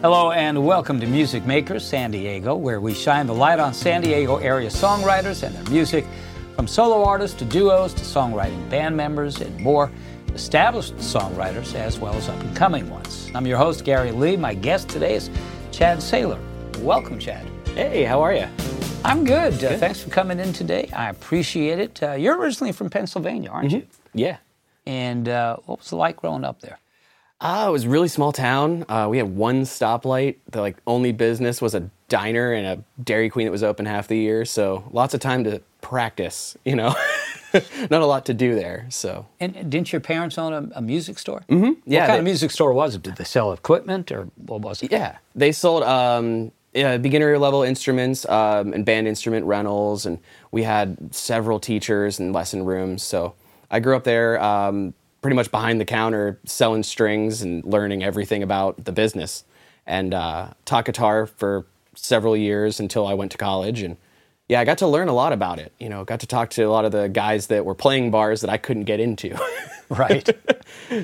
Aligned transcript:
Hello 0.00 0.30
and 0.30 0.64
welcome 0.64 1.00
to 1.00 1.08
Music 1.08 1.44
Makers 1.44 1.84
San 1.84 2.12
Diego, 2.12 2.54
where 2.54 2.80
we 2.80 2.94
shine 2.94 3.26
the 3.26 3.34
light 3.34 3.58
on 3.58 3.74
San 3.74 4.00
Diego 4.00 4.36
area 4.36 4.68
songwriters 4.70 5.42
and 5.42 5.52
their 5.52 5.68
music, 5.72 6.06
from 6.54 6.68
solo 6.68 7.02
artists 7.02 7.36
to 7.38 7.44
duos 7.44 7.92
to 7.94 8.02
songwriting 8.02 8.70
band 8.70 8.96
members 8.96 9.40
and 9.40 9.58
more, 9.58 9.90
established 10.34 10.94
songwriters 10.98 11.74
as 11.74 11.98
well 11.98 12.14
as 12.14 12.28
up 12.28 12.38
and 12.38 12.56
coming 12.56 12.88
ones. 12.88 13.28
I'm 13.34 13.44
your 13.44 13.58
host, 13.58 13.84
Gary 13.84 14.12
Lee. 14.12 14.36
My 14.36 14.54
guest 14.54 14.88
today 14.88 15.16
is 15.16 15.30
Chad 15.72 15.98
Saylor. 15.98 16.38
Welcome, 16.78 17.18
Chad. 17.18 17.44
Hey, 17.74 18.04
how 18.04 18.22
are 18.22 18.32
you? 18.32 18.46
I'm 19.04 19.24
good. 19.24 19.64
Uh, 19.64 19.78
thanks 19.78 20.00
for 20.00 20.10
coming 20.10 20.38
in 20.38 20.52
today. 20.52 20.88
I 20.92 21.10
appreciate 21.10 21.80
it. 21.80 22.00
Uh, 22.00 22.12
you're 22.12 22.38
originally 22.38 22.72
from 22.72 22.88
Pennsylvania, 22.88 23.50
aren't 23.50 23.72
you? 23.72 23.84
Yeah. 24.14 24.36
And 24.86 25.28
uh, 25.28 25.56
what 25.66 25.80
was 25.80 25.90
it 25.90 25.96
like 25.96 26.18
growing 26.18 26.44
up 26.44 26.60
there? 26.60 26.78
Uh, 27.40 27.66
it 27.68 27.70
was 27.70 27.84
a 27.84 27.88
really 27.88 28.08
small 28.08 28.32
town. 28.32 28.84
Uh, 28.88 29.06
we 29.08 29.18
had 29.18 29.36
one 29.36 29.62
stoplight. 29.62 30.36
The 30.50 30.60
like 30.60 30.76
only 30.86 31.12
business 31.12 31.62
was 31.62 31.74
a 31.74 31.88
diner 32.08 32.52
and 32.52 32.66
a 32.66 33.02
Dairy 33.02 33.30
Queen 33.30 33.46
that 33.46 33.52
was 33.52 33.62
open 33.62 33.86
half 33.86 34.08
the 34.08 34.16
year. 34.18 34.44
So 34.44 34.84
lots 34.90 35.14
of 35.14 35.20
time 35.20 35.44
to 35.44 35.62
practice. 35.80 36.56
You 36.64 36.74
know, 36.74 36.94
not 37.90 38.02
a 38.02 38.06
lot 38.06 38.26
to 38.26 38.34
do 38.34 38.56
there. 38.56 38.86
So 38.88 39.26
And 39.38 39.70
didn't 39.70 39.92
your 39.92 40.00
parents 40.00 40.36
own 40.36 40.52
a, 40.52 40.78
a 40.78 40.82
music 40.82 41.18
store? 41.18 41.44
Mm-hmm. 41.48 41.72
Yeah, 41.86 42.00
What 42.00 42.06
kind 42.06 42.14
they- 42.14 42.18
of 42.18 42.24
music 42.24 42.50
store 42.50 42.72
was 42.72 42.96
it? 42.96 43.02
Did 43.02 43.16
they 43.16 43.24
sell 43.24 43.52
equipment 43.52 44.10
or 44.10 44.28
what 44.34 44.60
was 44.62 44.82
it? 44.82 44.90
yeah, 44.90 45.18
they 45.36 45.52
sold 45.52 45.84
um, 45.84 46.50
yeah, 46.74 46.96
beginner 46.96 47.38
level 47.38 47.62
instruments 47.62 48.28
um, 48.28 48.72
and 48.72 48.84
band 48.84 49.06
instrument 49.06 49.46
rentals, 49.46 50.06
and 50.06 50.18
we 50.50 50.64
had 50.64 51.14
several 51.14 51.60
teachers 51.60 52.18
and 52.18 52.32
lesson 52.32 52.64
rooms. 52.64 53.02
So 53.04 53.34
I 53.70 53.78
grew 53.80 53.94
up 53.96 54.04
there, 54.04 54.42
um, 54.42 54.92
pretty 55.20 55.34
much 55.36 55.50
behind 55.50 55.80
the 55.80 55.84
counter, 55.84 56.38
selling 56.44 56.82
strings 56.82 57.42
and 57.42 57.64
learning 57.64 58.02
everything 58.02 58.42
about 58.42 58.84
the 58.84 58.92
business, 58.92 59.44
and 59.86 60.14
uh, 60.14 60.50
taught 60.64 60.84
guitar 60.84 61.26
for 61.26 61.66
several 61.94 62.36
years 62.36 62.80
until 62.80 63.06
I 63.06 63.14
went 63.14 63.32
to 63.32 63.38
college 63.38 63.82
and. 63.82 63.96
Yeah, 64.48 64.60
I 64.60 64.64
got 64.64 64.78
to 64.78 64.86
learn 64.86 65.08
a 65.08 65.12
lot 65.12 65.32
about 65.32 65.58
it. 65.58 65.72
You 65.78 65.88
know, 65.90 66.04
got 66.04 66.20
to 66.20 66.26
talk 66.26 66.50
to 66.50 66.62
a 66.62 66.70
lot 66.70 66.84
of 66.86 66.92
the 66.92 67.08
guys 67.08 67.48
that 67.48 67.64
were 67.66 67.74
playing 67.74 68.10
bars 68.10 68.40
that 68.40 68.50
I 68.50 68.56
couldn't 68.56 68.84
get 68.84 69.00
into. 69.00 69.38
Right. 69.90 70.28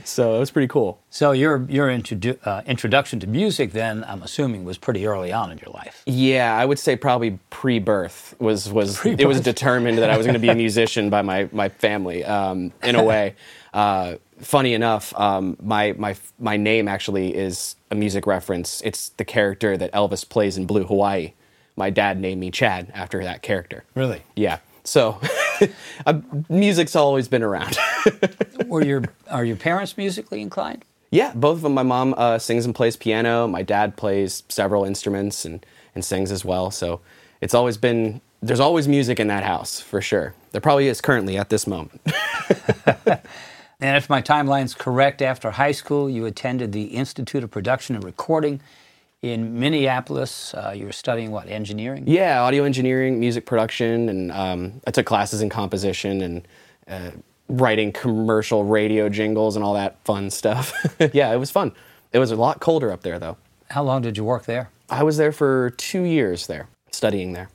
so 0.04 0.36
it 0.36 0.38
was 0.40 0.50
pretty 0.50 0.68
cool. 0.68 1.00
so 1.08 1.32
your 1.32 1.64
your 1.70 1.88
introdu- 1.88 2.36
uh, 2.46 2.60
introduction 2.66 3.18
to 3.20 3.26
music 3.26 3.72
then, 3.72 4.04
I'm 4.06 4.22
assuming, 4.22 4.64
was 4.64 4.76
pretty 4.76 5.06
early 5.06 5.32
on 5.32 5.50
in 5.50 5.56
your 5.56 5.72
life. 5.72 6.02
Yeah, 6.04 6.54
I 6.54 6.66
would 6.66 6.78
say 6.78 6.94
probably 6.94 7.38
pre-birth 7.48 8.34
was 8.38 8.70
was 8.70 9.04
it 9.06 9.26
was 9.26 9.40
determined 9.40 9.96
that 9.96 10.10
I 10.10 10.18
was 10.18 10.26
going 10.26 10.34
to 10.34 10.38
be 10.40 10.50
a 10.50 10.54
musician 10.54 11.08
by 11.08 11.22
my 11.22 11.48
my 11.50 11.70
family. 11.70 12.24
Um, 12.24 12.72
in 12.82 12.94
a 12.94 13.02
way, 13.02 13.36
uh, 13.72 14.16
funny 14.38 14.74
enough, 14.74 15.18
um, 15.18 15.56
my 15.62 15.94
my 15.96 16.14
my 16.38 16.58
name 16.58 16.86
actually 16.86 17.34
is 17.34 17.76
a 17.90 17.94
music 17.94 18.26
reference. 18.26 18.82
It's 18.82 19.08
the 19.16 19.24
character 19.24 19.78
that 19.78 19.92
Elvis 19.92 20.28
plays 20.28 20.58
in 20.58 20.66
Blue 20.66 20.84
Hawaii. 20.84 21.32
My 21.76 21.90
dad 21.90 22.20
named 22.20 22.40
me 22.40 22.50
Chad 22.50 22.90
after 22.94 23.22
that 23.24 23.42
character. 23.42 23.84
Really? 23.94 24.22
Yeah, 24.36 24.58
so 24.84 25.20
uh, 26.06 26.20
music's 26.48 26.94
always 26.94 27.28
been 27.28 27.42
around. 27.42 27.76
Were 28.66 28.84
your 28.84 29.04
are 29.30 29.44
your 29.44 29.56
parents 29.56 29.96
musically 29.96 30.40
inclined? 30.40 30.84
Yeah, 31.10 31.32
both 31.34 31.56
of 31.56 31.62
them. 31.62 31.74
My 31.74 31.82
mom 31.82 32.14
uh, 32.16 32.38
sings 32.38 32.64
and 32.64 32.74
plays 32.74 32.96
piano. 32.96 33.46
My 33.46 33.62
dad 33.62 33.96
plays 33.96 34.42
several 34.48 34.84
instruments 34.84 35.44
and, 35.44 35.64
and 35.94 36.04
sings 36.04 36.32
as 36.32 36.44
well. 36.44 36.72
So 36.72 37.00
it's 37.40 37.54
always 37.54 37.76
been, 37.76 38.20
there's 38.42 38.58
always 38.58 38.88
music 38.88 39.20
in 39.20 39.28
that 39.28 39.44
house 39.44 39.78
for 39.80 40.00
sure. 40.00 40.34
There 40.50 40.60
probably 40.60 40.88
is 40.88 41.00
currently 41.00 41.38
at 41.38 41.50
this 41.50 41.68
moment. 41.68 42.00
And 43.80 43.98
if 43.98 44.08
my 44.08 44.22
timeline's 44.22 44.74
correct, 44.74 45.20
after 45.20 45.50
high 45.50 45.72
school, 45.72 46.08
you 46.08 46.24
attended 46.24 46.72
the 46.72 46.84
Institute 46.84 47.44
of 47.44 47.50
Production 47.50 47.94
and 47.94 48.02
Recording 48.02 48.60
in 49.32 49.58
Minneapolis. 49.58 50.52
Uh, 50.54 50.72
you 50.76 50.84
were 50.86 50.92
studying 50.92 51.30
what 51.30 51.48
engineering? 51.48 52.04
yeah, 52.06 52.42
audio 52.42 52.64
engineering, 52.64 53.18
music 53.18 53.46
production, 53.46 54.08
and 54.08 54.30
um, 54.32 54.80
I 54.86 54.90
took 54.90 55.06
classes 55.06 55.40
in 55.40 55.48
composition 55.48 56.20
and 56.22 56.48
uh, 56.88 57.10
writing 57.48 57.92
commercial 57.92 58.64
radio 58.64 59.08
jingles 59.08 59.56
and 59.56 59.64
all 59.64 59.74
that 59.74 59.96
fun 60.04 60.30
stuff. 60.30 60.72
yeah, 61.12 61.32
it 61.32 61.36
was 61.38 61.50
fun. 61.50 61.72
It 62.12 62.18
was 62.18 62.30
a 62.30 62.36
lot 62.36 62.60
colder 62.60 62.92
up 62.92 63.02
there 63.02 63.18
though. 63.18 63.36
How 63.70 63.82
long 63.82 64.02
did 64.02 64.16
you 64.16 64.24
work 64.24 64.44
there? 64.44 64.70
I 64.90 65.02
was 65.02 65.16
there 65.16 65.32
for 65.32 65.70
two 65.70 66.02
years 66.02 66.46
there, 66.46 66.68
studying 66.90 67.32
there. 67.32 67.48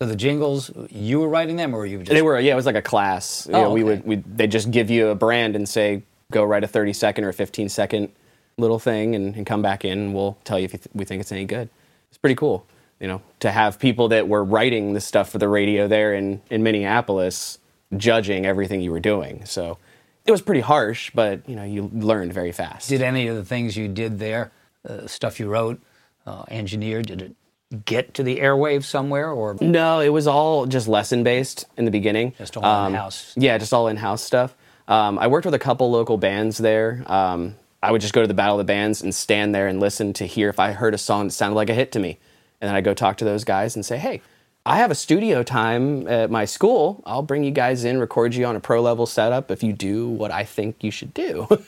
So 0.00 0.06
the 0.06 0.16
jingles, 0.16 0.70
you 0.90 1.20
were 1.20 1.28
writing 1.28 1.56
them, 1.56 1.74
or 1.74 1.78
were 1.78 1.86
you 1.86 1.98
just 1.98 2.10
They 2.10 2.22
were 2.22 2.38
yeah, 2.38 2.52
it 2.52 2.56
was 2.56 2.66
like 2.66 2.76
a 2.76 2.82
class. 2.82 3.46
You 3.48 3.54
Oh, 3.54 3.62
know, 3.64 3.72
we 3.72 3.80
okay. 3.80 3.88
would 3.88 4.04
we 4.06 4.16
they 4.16 4.46
just 4.46 4.70
give 4.70 4.90
you 4.90 5.08
a 5.08 5.14
brand 5.14 5.56
and 5.56 5.68
say 5.68 6.02
go 6.30 6.44
write 6.44 6.64
a 6.64 6.68
30 6.68 6.92
second 6.92 7.24
or 7.24 7.32
15 7.32 7.68
second 7.68 8.12
little 8.58 8.78
thing 8.78 9.14
and, 9.14 9.34
and 9.36 9.46
come 9.46 9.62
back 9.62 9.84
in 9.84 9.98
and 9.98 10.14
we'll 10.14 10.38
tell 10.44 10.58
you 10.58 10.64
if 10.64 10.72
you 10.72 10.78
th- 10.78 10.94
we 10.94 11.04
think 11.04 11.20
it's 11.20 11.32
any 11.32 11.44
good. 11.44 11.68
It's 12.08 12.18
pretty 12.18 12.36
cool, 12.36 12.66
you 13.00 13.06
know, 13.06 13.20
to 13.40 13.50
have 13.50 13.78
people 13.78 14.08
that 14.08 14.28
were 14.28 14.42
writing 14.42 14.94
the 14.94 15.00
stuff 15.00 15.30
for 15.30 15.38
the 15.38 15.48
radio 15.48 15.88
there 15.88 16.14
in 16.14 16.40
in 16.50 16.62
Minneapolis 16.62 17.58
judging 17.96 18.46
everything 18.46 18.80
you 18.80 18.90
were 18.90 19.00
doing. 19.00 19.44
So 19.44 19.78
it 20.24 20.30
was 20.30 20.42
pretty 20.42 20.62
harsh, 20.62 21.10
but 21.14 21.48
you 21.48 21.54
know, 21.54 21.64
you 21.64 21.90
learned 21.92 22.32
very 22.32 22.52
fast. 22.52 22.88
Did 22.88 23.02
any 23.02 23.28
of 23.28 23.36
the 23.36 23.44
things 23.44 23.76
you 23.76 23.88
did 23.88 24.18
there, 24.18 24.52
uh, 24.88 25.06
stuff 25.06 25.38
you 25.38 25.48
wrote, 25.48 25.80
uh, 26.26 26.44
engineered, 26.48 27.06
did 27.06 27.22
it 27.22 27.36
get 27.84 28.14
to 28.14 28.22
the 28.22 28.38
airwaves 28.38 28.84
somewhere, 28.84 29.30
or 29.30 29.56
No, 29.60 30.00
it 30.00 30.08
was 30.10 30.26
all 30.26 30.66
just 30.66 30.88
lesson 30.88 31.24
based 31.24 31.66
in 31.76 31.84
the 31.84 31.90
beginning. 31.90 32.32
Just 32.38 32.56
all 32.56 32.86
in-house. 32.86 33.34
Yeah, 33.36 33.58
just 33.58 33.72
all 33.72 33.88
in 33.88 33.96
house 33.96 34.22
stuff. 34.22 34.54
Um, 34.88 35.18
I 35.18 35.26
worked 35.26 35.44
with 35.44 35.54
a 35.54 35.58
couple 35.58 35.90
local 35.90 36.16
bands 36.16 36.58
there. 36.58 37.02
Um, 37.06 37.56
I 37.86 37.92
would 37.92 38.00
just 38.00 38.12
go 38.12 38.20
to 38.20 38.26
the 38.26 38.34
Battle 38.34 38.56
of 38.56 38.66
the 38.66 38.72
Bands 38.72 39.00
and 39.00 39.14
stand 39.14 39.54
there 39.54 39.68
and 39.68 39.78
listen 39.78 40.12
to 40.14 40.26
hear 40.26 40.48
if 40.48 40.58
I 40.58 40.72
heard 40.72 40.92
a 40.92 40.98
song 40.98 41.28
that 41.28 41.32
sounded 41.32 41.54
like 41.54 41.70
a 41.70 41.74
hit 41.74 41.92
to 41.92 42.00
me. 42.00 42.18
And 42.60 42.68
then 42.68 42.74
I'd 42.74 42.82
go 42.82 42.94
talk 42.94 43.16
to 43.18 43.24
those 43.24 43.44
guys 43.44 43.76
and 43.76 43.86
say, 43.86 43.96
hey, 43.96 44.22
I 44.64 44.78
have 44.78 44.90
a 44.90 44.96
studio 44.96 45.44
time 45.44 46.08
at 46.08 46.28
my 46.28 46.46
school. 46.46 47.00
I'll 47.06 47.22
bring 47.22 47.44
you 47.44 47.52
guys 47.52 47.84
in, 47.84 48.00
record 48.00 48.34
you 48.34 48.44
on 48.44 48.56
a 48.56 48.60
pro 48.60 48.82
level 48.82 49.06
setup 49.06 49.52
if 49.52 49.62
you 49.62 49.72
do 49.72 50.08
what 50.08 50.32
I 50.32 50.42
think 50.42 50.82
you 50.82 50.90
should 50.90 51.14
do. 51.14 51.46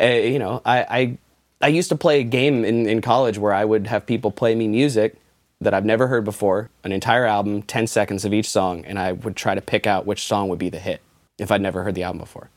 Uh, 0.00 0.04
you 0.06 0.38
know, 0.38 0.62
I, 0.64 0.78
I, 0.88 1.18
I 1.60 1.68
used 1.68 1.88
to 1.88 1.96
play 1.96 2.20
a 2.20 2.24
game 2.24 2.64
in, 2.64 2.86
in 2.86 3.00
college 3.00 3.36
where 3.36 3.52
I 3.52 3.64
would 3.64 3.88
have 3.88 4.06
people 4.06 4.30
play 4.30 4.54
me 4.54 4.68
music 4.68 5.16
that 5.60 5.74
I've 5.74 5.84
never 5.84 6.06
heard 6.06 6.24
before, 6.24 6.70
an 6.84 6.92
entire 6.92 7.26
album, 7.26 7.62
10 7.62 7.88
seconds 7.88 8.24
of 8.24 8.32
each 8.32 8.48
song, 8.48 8.84
and 8.86 8.98
I 8.98 9.12
would 9.12 9.36
try 9.36 9.54
to 9.54 9.60
pick 9.60 9.86
out 9.86 10.06
which 10.06 10.22
song 10.24 10.48
would 10.48 10.58
be 10.60 10.70
the 10.70 10.78
hit 10.78 11.02
if 11.38 11.50
I'd 11.50 11.60
never 11.60 11.82
heard 11.82 11.96
the 11.96 12.04
album 12.04 12.20
before. 12.20 12.48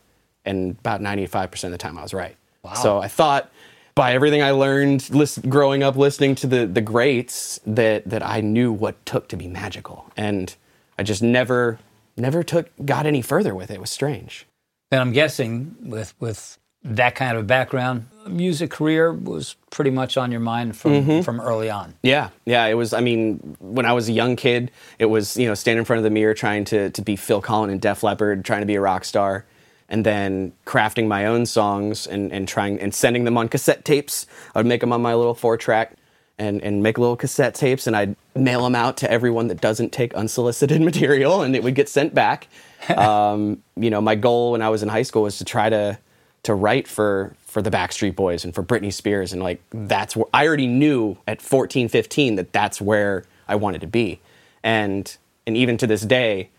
And 0.46 0.78
about 0.80 1.02
95% 1.02 1.64
of 1.66 1.72
the 1.72 1.78
time 1.78 1.98
I 1.98 2.04
was 2.04 2.14
right. 2.14 2.38
So 2.82 3.00
I 3.00 3.08
thought 3.08 3.52
by 3.96 4.14
everything 4.14 4.42
I 4.42 4.52
learned 4.52 5.10
list, 5.12 5.48
growing 5.50 5.84
up 5.84 5.96
listening 5.96 6.36
to 6.36 6.48
the, 6.48 6.66
the 6.66 6.82
greats 6.82 7.60
that, 7.66 8.10
that 8.10 8.26
I 8.26 8.42
knew 8.42 8.72
what 8.72 9.06
took 9.06 9.28
to 9.30 9.38
be 9.38 9.48
magical. 9.48 10.12
And 10.18 10.56
I 10.98 11.04
just 11.04 11.22
never, 11.22 11.78
never 12.18 12.42
took, 12.44 12.70
got 12.86 13.06
any 13.06 13.22
further 13.22 13.54
with 13.54 13.70
it. 13.70 13.76
It 13.76 13.82
was 13.82 13.92
strange. 13.92 14.48
then 14.92 15.02
I'm 15.02 15.12
guessing 15.12 15.76
with 15.82 16.14
with 16.20 16.58
that 16.86 17.16
kind 17.16 17.38
of 17.38 17.48
background, 17.48 18.08
music 18.28 18.70
career 18.70 19.14
was 19.14 19.56
pretty 19.70 19.90
much 19.92 20.18
on 20.18 20.32
your 20.32 20.42
mind 20.42 20.76
from 20.76 20.92
Mm-hmm. 20.92 21.22
from 21.22 21.40
early 21.40 21.70
on. 21.70 21.94
Yeah, 22.04 22.30
yeah. 22.46 22.66
It 22.66 22.74
was. 22.74 22.92
I 22.94 23.00
mean, 23.00 23.56
when 23.60 23.86
I 23.86 23.94
was 23.94 24.10
a 24.10 24.12
young 24.12 24.36
kid, 24.36 24.70
it 25.00 25.06
was 25.06 25.38
you 25.38 25.48
know 25.48 25.54
standing 25.54 25.80
in 25.80 25.86
front 25.86 26.00
of 26.00 26.04
the 26.04 26.10
mirror 26.10 26.34
trying 26.34 26.66
to 26.66 26.90
to 26.90 27.02
be 27.02 27.16
Phil 27.16 27.42
Collins 27.42 27.72
and 27.72 27.80
Def 27.82 28.04
Leppard, 28.04 28.44
trying 28.44 28.60
to 28.62 28.66
be 28.66 28.76
a 28.76 28.82
rock 28.82 29.06
star, 29.06 29.46
and 29.94 30.04
then 30.04 30.52
crafting 30.66 31.08
my 31.08 31.28
own 31.28 31.46
songs 31.46 32.08
and 32.08 32.32
and 32.34 32.48
trying 32.48 32.82
and 32.82 32.94
sending 32.96 33.26
them 33.26 33.38
on 33.38 33.48
cassette 33.48 33.86
tapes. 33.86 34.26
I 34.56 34.60
would 34.60 34.66
make 34.66 34.82
them 34.82 34.92
on 34.92 35.02
my 35.02 35.14
little 35.14 35.36
four 35.36 35.56
track. 35.56 35.96
And, 36.40 36.64
and 36.64 36.82
make 36.82 36.98
little 36.98 37.16
cassette 37.16 37.54
tapes 37.54 37.86
and 37.86 37.96
I'd 37.96 38.16
mail 38.36 38.64
them 38.64 38.74
out 38.74 38.98
to 38.98 39.10
everyone 39.10 39.50
that 39.50 39.62
doesn't 39.62 39.92
take 39.92 40.16
unsolicited 40.16 40.82
material 40.92 41.44
and 41.44 41.56
it 41.56 41.62
would 41.62 41.76
get 41.76 41.88
sent 41.88 42.16
back. 42.16 42.48
um, 42.98 43.62
you 43.76 43.92
know, 43.92 44.02
my 44.02 44.16
goal 44.16 44.54
when 44.54 44.64
I 44.64 44.70
was 44.70 44.82
in 44.82 44.90
high 44.90 45.04
school 45.04 45.22
was 45.22 45.38
to 45.38 45.46
try 45.46 45.70
to 45.70 46.00
to 46.42 46.56
write 46.56 46.88
for 46.88 47.36
for 47.46 47.62
the 47.62 47.70
Backstreet 47.70 48.16
Boys 48.16 48.44
and 48.44 48.54
for 48.54 48.64
Britney 48.64 48.92
Spears 48.92 49.32
and 49.32 49.44
like 49.44 49.62
that's 49.70 50.16
where 50.16 50.26
I 50.34 50.48
already 50.48 50.68
knew 50.68 51.18
at 51.28 51.40
14 51.40 51.88
15 51.88 52.36
that 52.36 52.52
that's 52.52 52.82
where 52.82 53.26
I 53.48 53.56
wanted 53.56 53.82
to 53.82 53.88
be 53.88 54.20
and 54.64 55.16
and 55.46 55.56
even 55.56 55.78
to 55.78 55.86
this 55.86 56.02
day 56.02 56.50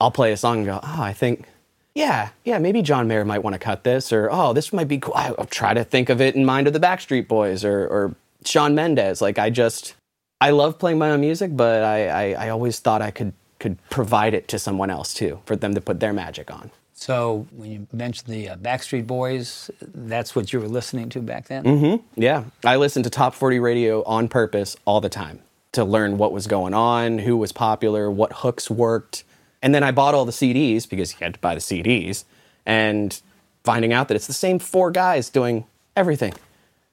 I'll 0.00 0.10
play 0.10 0.32
a 0.32 0.36
song 0.36 0.58
and 0.58 0.66
go 0.66 0.80
oh 0.82 1.02
I 1.02 1.12
think 1.12 1.46
yeah 1.94 2.30
yeah 2.44 2.58
maybe 2.58 2.82
John 2.82 3.08
Mayer 3.08 3.24
might 3.24 3.42
want 3.42 3.54
to 3.54 3.58
cut 3.58 3.84
this 3.84 4.12
or 4.12 4.28
oh 4.30 4.52
this 4.52 4.72
might 4.72 4.88
be 4.88 4.98
cool 4.98 5.14
I'll 5.14 5.46
try 5.46 5.74
to 5.74 5.84
think 5.84 6.08
of 6.08 6.20
it 6.20 6.34
in 6.34 6.44
mind 6.44 6.66
of 6.66 6.72
the 6.72 6.80
Backstreet 6.80 7.28
Boys 7.28 7.64
or 7.64 7.86
or 7.86 8.14
Shawn 8.44 8.74
Mendes 8.74 9.20
like 9.20 9.38
I 9.38 9.50
just 9.50 9.94
I 10.40 10.50
love 10.50 10.78
playing 10.78 10.98
my 10.98 11.10
own 11.10 11.20
music 11.20 11.56
but 11.56 11.82
I 11.82 12.08
I, 12.34 12.46
I 12.46 12.48
always 12.50 12.78
thought 12.80 13.02
I 13.02 13.10
could 13.10 13.32
could 13.58 13.78
provide 13.90 14.32
it 14.34 14.48
to 14.48 14.58
someone 14.58 14.90
else 14.90 15.12
too 15.12 15.40
for 15.44 15.54
them 15.56 15.74
to 15.74 15.80
put 15.80 16.00
their 16.00 16.12
magic 16.12 16.50
on 16.50 16.70
So 16.94 17.46
when 17.52 17.70
you 17.70 17.86
mentioned 17.92 18.28
the 18.32 18.50
uh, 18.50 18.56
Backstreet 18.56 19.06
Boys, 19.06 19.70
that's 19.80 20.36
what 20.36 20.52
you 20.52 20.60
were 20.60 20.68
listening 20.68 21.08
to 21.10 21.20
back 21.22 21.48
then. 21.48 21.64
Mm-hmm. 21.64 22.20
Yeah, 22.20 22.44
I 22.62 22.76
listened 22.76 23.04
to 23.04 23.10
top 23.10 23.34
40 23.34 23.58
radio 23.58 24.02
on 24.04 24.28
purpose 24.28 24.76
all 24.84 25.00
the 25.00 25.08
time 25.08 25.40
to 25.72 25.82
learn 25.84 26.18
what 26.18 26.30
was 26.30 26.46
going 26.46 26.74
on, 26.74 27.18
who 27.20 27.38
was 27.38 27.52
popular, 27.52 28.10
what 28.10 28.32
hooks 28.44 28.70
worked. 28.70 29.24
And 29.62 29.74
then 29.74 29.82
I 29.82 29.90
bought 29.90 30.14
all 30.14 30.24
the 30.24 30.32
CDs 30.32 30.88
because 30.88 31.12
you 31.12 31.18
had 31.20 31.34
to 31.34 31.40
buy 31.40 31.54
the 31.54 31.60
CDs 31.60 32.24
and 32.64 33.20
finding 33.64 33.92
out 33.92 34.08
that 34.08 34.14
it's 34.14 34.26
the 34.26 34.32
same 34.32 34.58
four 34.58 34.90
guys 34.90 35.28
doing 35.28 35.64
everything. 35.96 36.32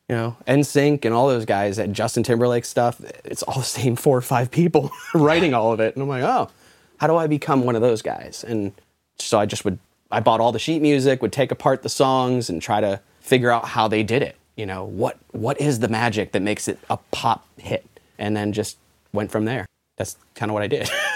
you 0.09 0.15
know, 0.15 0.35
NSYNC 0.47 1.03
and 1.05 1.13
all 1.13 1.27
those 1.27 1.45
guys 1.45 1.79
at 1.79 1.91
Justin 1.91 2.23
Timberlake 2.23 2.65
stuff, 2.65 2.99
it's 3.25 3.43
all 3.43 3.55
the 3.59 3.63
same 3.63 3.95
four 3.95 4.17
or 4.17 4.21
five 4.21 4.51
people 4.51 4.91
writing 5.13 5.53
all 5.53 5.71
of 5.73 5.79
it. 5.79 5.95
And 5.95 6.03
I'm 6.03 6.09
like, 6.09 6.23
oh, 6.23 6.49
how 6.97 7.07
do 7.07 7.15
I 7.15 7.27
become 7.27 7.63
one 7.63 7.75
of 7.75 7.81
those 7.81 8.01
guys? 8.01 8.43
And 8.47 8.73
so 9.17 9.39
I 9.39 9.45
just 9.45 9.65
would, 9.65 9.79
I 10.11 10.19
bought 10.19 10.39
all 10.39 10.51
the 10.51 10.59
sheet 10.59 10.81
music, 10.81 11.21
would 11.21 11.33
take 11.33 11.51
apart 11.51 11.83
the 11.83 11.89
songs 11.89 12.49
and 12.49 12.61
try 12.61 12.81
to 12.81 13.01
figure 13.19 13.51
out 13.51 13.65
how 13.65 13.87
they 13.87 14.03
did 14.03 14.21
it. 14.21 14.35
You 14.55 14.65
know, 14.65 14.85
what 14.85 15.17
what 15.31 15.59
is 15.61 15.79
the 15.79 15.87
magic 15.87 16.31
that 16.31 16.41
makes 16.41 16.67
it 16.67 16.79
a 16.89 16.97
pop 17.11 17.45
hit? 17.57 17.85
And 18.17 18.35
then 18.35 18.53
just 18.53 18.77
went 19.13 19.29
from 19.29 19.45
there. 19.45 19.67
That's 19.97 20.17
kind 20.33 20.49
of 20.49 20.53
what 20.53 20.63
I 20.63 20.67
did. 20.67 20.89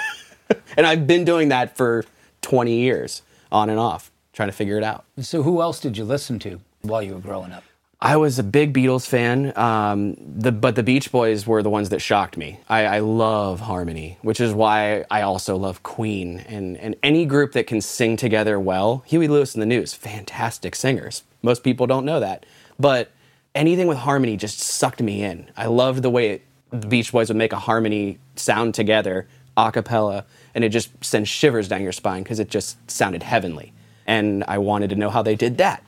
and 0.77 0.85
I've 0.85 1.07
been 1.07 1.25
doing 1.25 1.49
that 1.49 1.75
for 1.77 2.05
20 2.41 2.73
years 2.73 3.21
on 3.51 3.69
and 3.69 3.79
off, 3.79 4.11
trying 4.33 4.49
to 4.49 4.53
figure 4.53 4.77
it 4.77 4.83
out. 4.83 5.05
So, 5.19 5.43
who 5.43 5.61
else 5.61 5.79
did 5.79 5.97
you 5.97 6.05
listen 6.05 6.39
to 6.39 6.59
while 6.81 7.01
you 7.01 7.13
were 7.13 7.19
growing 7.19 7.51
up? 7.51 7.63
I 8.03 8.17
was 8.17 8.39
a 8.39 8.43
big 8.43 8.73
Beatles 8.73 9.05
fan, 9.05 9.55
um, 9.55 10.15
the, 10.17 10.51
but 10.51 10.75
the 10.75 10.81
Beach 10.81 11.11
Boys 11.11 11.45
were 11.45 11.61
the 11.61 11.69
ones 11.69 11.89
that 11.89 11.99
shocked 11.99 12.35
me. 12.35 12.59
I, 12.67 12.85
I, 12.85 12.99
love 12.99 13.59
harmony, 13.59 14.17
which 14.23 14.39
is 14.39 14.53
why 14.55 15.05
I 15.11 15.21
also 15.21 15.55
love 15.55 15.83
Queen 15.83 16.39
and, 16.47 16.77
and 16.77 16.95
any 17.03 17.27
group 17.27 17.51
that 17.51 17.67
can 17.67 17.79
sing 17.79 18.17
together 18.17 18.59
well. 18.59 19.03
Huey 19.05 19.27
Lewis 19.27 19.53
and 19.53 19.61
the 19.61 19.67
News, 19.67 19.93
fantastic 19.93 20.75
singers. 20.75 21.21
Most 21.43 21.63
people 21.63 21.85
don't 21.85 22.03
know 22.03 22.19
that, 22.19 22.47
but 22.79 23.11
anything 23.53 23.85
with 23.85 23.99
harmony 23.99 24.35
just 24.35 24.57
sucked 24.57 25.01
me 25.01 25.21
in. 25.21 25.51
I 25.55 25.67
loved 25.67 26.01
the 26.01 26.09
way 26.09 26.29
it, 26.29 26.41
the 26.71 26.87
Beach 26.87 27.11
Boys 27.11 27.27
would 27.27 27.37
make 27.37 27.53
a 27.53 27.59
harmony 27.59 28.17
sound 28.35 28.73
together, 28.73 29.27
a 29.55 29.71
cappella, 29.71 30.25
and 30.53 30.63
it 30.63 30.69
just 30.69 30.91
sends 31.03 31.29
shivers 31.29 31.67
down 31.67 31.81
your 31.81 31.91
spine 31.91 32.23
because 32.23 32.39
it 32.39 32.49
just 32.49 32.77
sounded 32.89 33.23
heavenly. 33.23 33.73
And 34.05 34.43
I 34.47 34.57
wanted 34.57 34.89
to 34.89 34.95
know 34.95 35.09
how 35.09 35.21
they 35.21 35.35
did 35.35 35.57
that. 35.57 35.83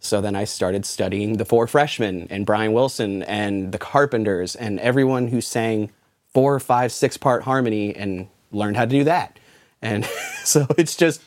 So 0.00 0.20
then 0.20 0.36
I 0.36 0.44
started 0.44 0.84
studying 0.84 1.38
the 1.38 1.44
Four 1.46 1.66
Freshmen 1.66 2.26
and 2.30 2.44
Brian 2.44 2.72
Wilson 2.72 3.22
and 3.22 3.72
the 3.72 3.78
Carpenters 3.78 4.54
and 4.54 4.78
everyone 4.80 5.28
who 5.28 5.40
sang 5.40 5.90
four, 6.34 6.60
five, 6.60 6.92
six 6.92 7.16
part 7.16 7.44
harmony 7.44 7.94
and 7.94 8.28
learned 8.52 8.76
how 8.76 8.84
to 8.84 8.90
do 8.90 9.04
that. 9.04 9.38
And 9.80 10.04
so 10.44 10.66
it's 10.76 10.96
just, 10.96 11.22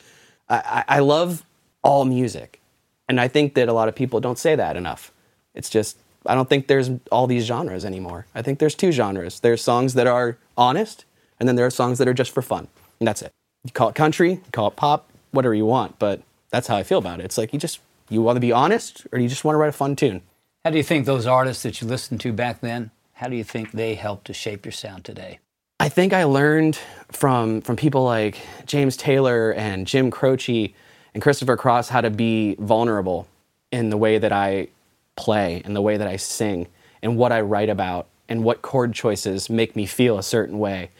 I, 0.48 0.84
I 0.86 0.98
love 1.00 1.44
all 1.82 2.04
music. 2.04 2.60
And 3.08 3.20
I 3.20 3.26
think 3.26 3.54
that 3.54 3.68
a 3.68 3.72
lot 3.72 3.88
of 3.88 3.94
people 3.94 4.20
don't 4.20 4.38
say 4.38 4.54
that 4.54 4.76
enough. 4.76 5.12
It's 5.54 5.70
just, 5.70 5.98
I 6.26 6.34
don't 6.34 6.48
think 6.48 6.66
there's 6.66 6.90
all 7.10 7.26
these 7.26 7.46
genres 7.46 7.84
anymore. 7.84 8.26
I 8.34 8.42
think 8.42 8.58
there's 8.58 8.74
two 8.74 8.92
genres. 8.92 9.40
There's 9.40 9.62
songs 9.62 9.94
that 9.94 10.06
are 10.06 10.36
honest, 10.56 11.04
and 11.40 11.48
then 11.48 11.56
there 11.56 11.66
are 11.66 11.70
songs 11.70 11.98
that 11.98 12.06
are 12.06 12.14
just 12.14 12.30
for 12.30 12.42
fun. 12.42 12.68
And 13.00 13.06
that's 13.06 13.22
it. 13.22 13.32
You 13.64 13.72
call 13.72 13.88
it 13.88 13.94
country, 13.94 14.32
you 14.32 14.50
call 14.52 14.68
it 14.68 14.76
pop, 14.76 15.10
whatever 15.30 15.54
you 15.54 15.66
want, 15.66 15.98
but 15.98 16.22
that's 16.50 16.66
how 16.66 16.76
I 16.76 16.82
feel 16.82 16.98
about 16.98 17.20
it. 17.20 17.24
It's 17.24 17.38
like 17.38 17.52
you 17.52 17.58
just 17.58 17.80
you 18.08 18.22
want 18.22 18.36
to 18.36 18.40
be 18.40 18.52
honest, 18.52 19.06
or 19.12 19.18
you 19.18 19.28
just 19.28 19.44
want 19.44 19.54
to 19.54 19.58
write 19.58 19.68
a 19.68 19.72
fun 19.72 19.94
tune? 19.94 20.22
How 20.64 20.70
do 20.70 20.78
you 20.78 20.82
think 20.82 21.06
those 21.06 21.26
artists 21.26 21.62
that 21.62 21.80
you 21.80 21.86
listened 21.86 22.20
to 22.22 22.32
back 22.32 22.60
then, 22.60 22.90
how 23.14 23.28
do 23.28 23.36
you 23.36 23.44
think 23.44 23.72
they 23.72 23.94
helped 23.94 24.26
to 24.26 24.32
shape 24.32 24.64
your 24.64 24.72
sound 24.72 25.04
today? 25.04 25.40
I 25.80 25.88
think 25.88 26.12
I 26.12 26.24
learned 26.24 26.78
from 27.12 27.60
from 27.60 27.76
people 27.76 28.04
like 28.04 28.38
James 28.66 28.96
Taylor 28.96 29.52
and 29.52 29.86
Jim 29.86 30.10
Croce 30.10 30.74
and 31.14 31.22
Christopher 31.22 31.56
Cross 31.56 31.88
how 31.88 32.00
to 32.00 32.10
be 32.10 32.56
vulnerable 32.58 33.28
in 33.70 33.90
the 33.90 33.96
way 33.96 34.18
that 34.18 34.32
I 34.32 34.68
play 35.16 35.62
and 35.64 35.76
the 35.76 35.82
way 35.82 35.96
that 35.96 36.08
I 36.08 36.16
sing 36.16 36.66
and 37.02 37.16
what 37.16 37.32
I 37.32 37.40
write 37.40 37.68
about 37.68 38.08
and 38.28 38.44
what 38.44 38.62
chord 38.62 38.92
choices 38.92 39.48
make 39.48 39.76
me 39.76 39.86
feel 39.86 40.18
a 40.18 40.22
certain 40.22 40.58
way. 40.58 40.90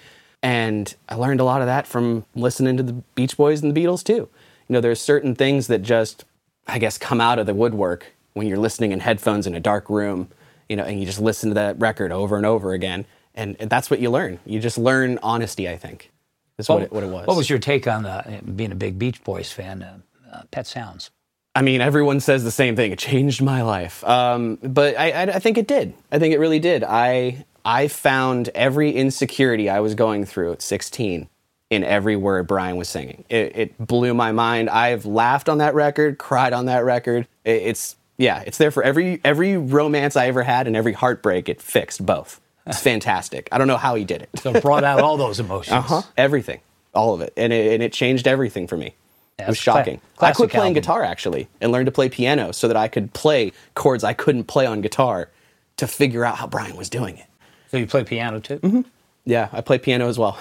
And 0.42 0.94
I 1.08 1.16
learned 1.16 1.40
a 1.40 1.44
lot 1.44 1.60
of 1.60 1.66
that 1.66 1.86
from 1.86 2.24
listening 2.34 2.76
to 2.76 2.82
the 2.82 2.92
Beach 3.14 3.36
Boys 3.36 3.62
and 3.62 3.74
the 3.74 3.80
Beatles 3.80 4.04
too. 4.04 4.28
You 4.68 4.74
know, 4.74 4.80
there's 4.80 5.00
certain 5.00 5.34
things 5.34 5.66
that 5.66 5.82
just 5.82 6.24
I 6.68 6.78
guess, 6.78 6.98
come 6.98 7.20
out 7.20 7.38
of 7.38 7.46
the 7.46 7.54
woodwork 7.54 8.12
when 8.34 8.46
you're 8.46 8.58
listening 8.58 8.92
in 8.92 9.00
headphones 9.00 9.46
in 9.46 9.54
a 9.54 9.60
dark 9.60 9.88
room, 9.88 10.28
you 10.68 10.76
know, 10.76 10.84
and 10.84 11.00
you 11.00 11.06
just 11.06 11.20
listen 11.20 11.48
to 11.50 11.54
that 11.54 11.80
record 11.80 12.12
over 12.12 12.36
and 12.36 12.44
over 12.44 12.72
again. 12.72 13.06
And, 13.34 13.56
that's 13.56 13.90
what 13.90 14.00
you 14.00 14.10
learn. 14.10 14.38
You 14.44 14.60
just 14.60 14.76
learn 14.76 15.18
honesty, 15.22 15.68
I 15.68 15.76
think, 15.76 16.10
is 16.58 16.68
what, 16.68 16.74
what, 16.74 16.82
it, 16.82 16.92
what 16.92 17.04
it 17.04 17.06
was. 17.06 17.26
What 17.26 17.36
was 17.36 17.48
your 17.48 17.58
take 17.58 17.86
on 17.86 18.02
the, 18.02 18.40
being 18.54 18.72
a 18.72 18.74
big 18.74 18.98
Beach 18.98 19.22
Boys 19.24 19.50
fan, 19.50 19.82
uh, 19.82 19.98
uh, 20.30 20.42
Pet 20.50 20.66
Sounds? 20.66 21.10
I 21.54 21.62
mean, 21.62 21.80
everyone 21.80 22.20
says 22.20 22.44
the 22.44 22.50
same 22.50 22.76
thing. 22.76 22.92
It 22.92 22.98
changed 22.98 23.40
my 23.40 23.62
life. 23.62 24.04
Um, 24.04 24.58
but 24.62 24.98
I, 24.98 25.10
I, 25.10 25.22
I 25.22 25.38
think 25.38 25.56
it 25.56 25.66
did. 25.66 25.94
I 26.12 26.18
think 26.18 26.34
it 26.34 26.38
really 26.38 26.58
did. 26.58 26.84
I, 26.84 27.44
I 27.68 27.86
found 27.88 28.48
every 28.54 28.92
insecurity 28.92 29.68
I 29.68 29.80
was 29.80 29.94
going 29.94 30.24
through 30.24 30.52
at 30.52 30.62
16 30.62 31.28
in 31.68 31.84
every 31.84 32.16
word 32.16 32.46
Brian 32.46 32.76
was 32.76 32.88
singing. 32.88 33.26
It, 33.28 33.56
it, 33.56 33.86
blew 33.86 34.14
my 34.14 34.32
mind. 34.32 34.70
I've 34.70 35.04
laughed 35.04 35.50
on 35.50 35.58
that 35.58 35.74
record, 35.74 36.16
cried 36.16 36.54
on 36.54 36.64
that 36.64 36.82
record. 36.86 37.28
It, 37.44 37.62
it's 37.62 37.96
yeah, 38.16 38.42
it's 38.46 38.56
there 38.56 38.70
for 38.70 38.82
every 38.82 39.20
every 39.22 39.58
romance 39.58 40.16
I 40.16 40.28
ever 40.28 40.44
had 40.44 40.66
and 40.66 40.74
every 40.74 40.94
heartbreak. 40.94 41.50
It 41.50 41.60
fixed 41.60 42.06
both. 42.06 42.40
It's 42.66 42.80
fantastic. 42.80 43.50
I 43.52 43.58
don't 43.58 43.68
know 43.68 43.76
how 43.76 43.96
he 43.96 44.04
did 44.04 44.22
it. 44.22 44.30
so 44.36 44.54
it 44.54 44.62
brought 44.62 44.82
out 44.82 45.00
all 45.00 45.18
those 45.18 45.38
emotions. 45.38 45.74
Uh 45.76 45.82
huh. 45.82 46.02
Everything, 46.16 46.60
all 46.94 47.12
of 47.12 47.20
it, 47.20 47.34
and 47.36 47.52
it, 47.52 47.74
and 47.74 47.82
it 47.82 47.92
changed 47.92 48.26
everything 48.26 48.66
for 48.66 48.78
me. 48.78 48.94
Yeah, 49.38 49.44
it 49.44 49.48
was 49.48 49.58
shocking. 49.58 50.00
Cla- 50.16 50.28
I 50.28 50.32
quit 50.32 50.50
playing 50.50 50.70
album. 50.70 50.74
guitar 50.80 51.04
actually 51.04 51.48
and 51.60 51.70
learned 51.70 51.86
to 51.86 51.92
play 51.92 52.08
piano 52.08 52.52
so 52.52 52.66
that 52.66 52.78
I 52.78 52.88
could 52.88 53.12
play 53.12 53.52
chords 53.74 54.04
I 54.04 54.14
couldn't 54.14 54.44
play 54.44 54.64
on 54.64 54.80
guitar 54.80 55.28
to 55.76 55.86
figure 55.86 56.24
out 56.24 56.36
how 56.36 56.46
Brian 56.46 56.74
was 56.74 56.88
doing 56.88 57.18
it. 57.18 57.26
So 57.70 57.76
you 57.76 57.86
play 57.86 58.04
piano 58.04 58.40
too? 58.40 58.58
Mm-hmm. 58.58 58.80
Yeah, 59.24 59.48
I 59.52 59.60
play 59.60 59.78
piano 59.78 60.08
as 60.08 60.18
well. 60.18 60.38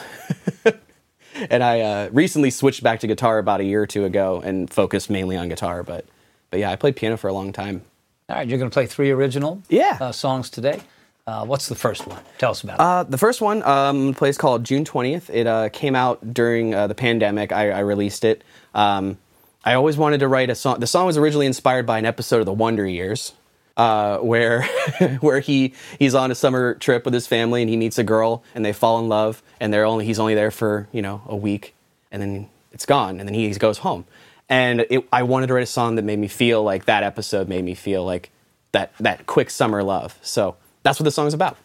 and 1.49 1.63
I 1.63 1.81
uh, 1.81 2.09
recently 2.11 2.51
switched 2.51 2.83
back 2.83 3.01
to 3.01 3.07
guitar 3.07 3.37
about 3.37 3.59
a 3.59 3.63
year 3.63 3.81
or 3.81 3.87
two 3.87 4.05
ago 4.05 4.41
and 4.41 4.69
focused 4.69 5.09
mainly 5.09 5.35
on 5.35 5.49
guitar. 5.49 5.83
But 5.83 6.05
but 6.49 6.59
yeah, 6.59 6.71
I 6.71 6.75
played 6.75 6.95
piano 6.95 7.17
for 7.17 7.27
a 7.27 7.33
long 7.33 7.51
time. 7.51 7.81
All 8.29 8.35
right, 8.35 8.47
you're 8.47 8.57
going 8.57 8.69
to 8.69 8.73
play 8.73 8.85
three 8.85 9.11
original 9.11 9.61
yeah. 9.69 9.97
uh, 9.99 10.11
songs 10.11 10.49
today. 10.49 10.81
Uh, 11.25 11.45
what's 11.45 11.67
the 11.67 11.75
first 11.75 12.07
one? 12.07 12.21
Tell 12.37 12.51
us 12.51 12.63
about 12.63 12.75
it. 12.75 12.79
Uh, 12.79 13.03
the 13.03 13.17
first 13.17 13.41
one, 13.41 13.61
um, 13.63 14.13
place 14.13 14.37
called 14.37 14.63
June 14.63 14.85
20th. 14.85 15.29
It 15.29 15.45
uh, 15.45 15.69
came 15.69 15.95
out 15.95 16.33
during 16.33 16.73
uh, 16.73 16.87
the 16.87 16.95
pandemic. 16.95 17.51
I, 17.51 17.71
I 17.71 17.79
released 17.79 18.23
it. 18.23 18.43
Um, 18.73 19.17
I 19.63 19.73
always 19.73 19.97
wanted 19.97 20.21
to 20.21 20.29
write 20.29 20.49
a 20.49 20.55
song. 20.55 20.79
The 20.79 20.87
song 20.87 21.05
was 21.05 21.17
originally 21.17 21.45
inspired 21.45 21.85
by 21.85 21.99
an 21.99 22.05
episode 22.05 22.39
of 22.39 22.45
The 22.45 22.53
Wonder 22.53 22.87
Years, 22.87 23.33
uh, 23.77 24.17
where 24.17 24.63
where 25.21 25.39
he 25.39 25.73
he's 25.97 26.13
on 26.13 26.31
a 26.31 26.35
summer 26.35 26.73
trip 26.75 27.05
with 27.05 27.13
his 27.13 27.27
family 27.27 27.61
and 27.61 27.69
he 27.69 27.77
meets 27.77 27.97
a 27.97 28.03
girl 28.03 28.43
and 28.53 28.65
they 28.65 28.73
fall 28.73 28.99
in 28.99 29.07
love 29.07 29.41
and 29.59 29.73
they're 29.73 29.85
only 29.85 30.05
he's 30.05 30.19
only 30.19 30.35
there 30.35 30.51
for 30.51 30.87
you 30.91 31.01
know 31.01 31.21
a 31.27 31.35
week 31.35 31.73
and 32.11 32.21
then 32.21 32.49
it's 32.73 32.85
gone 32.85 33.19
and 33.19 33.29
then 33.29 33.33
he 33.33 33.49
goes 33.53 33.79
home 33.79 34.03
and 34.49 34.81
it, 34.89 35.07
I 35.13 35.23
wanted 35.23 35.47
to 35.47 35.53
write 35.53 35.63
a 35.63 35.67
song 35.67 35.95
that 35.95 36.03
made 36.03 36.19
me 36.19 36.27
feel 36.27 36.63
like 36.63 36.85
that 36.85 37.03
episode 37.03 37.47
made 37.47 37.63
me 37.63 37.75
feel 37.75 38.03
like 38.03 38.31
that 38.73 38.91
that 38.99 39.25
quick 39.27 39.49
summer 39.49 39.83
love 39.83 40.17
so 40.21 40.57
that's 40.87 41.01
what 41.01 41.03
the 41.03 41.11
song 41.11 41.27
is 41.27 41.33
about. 41.33 41.57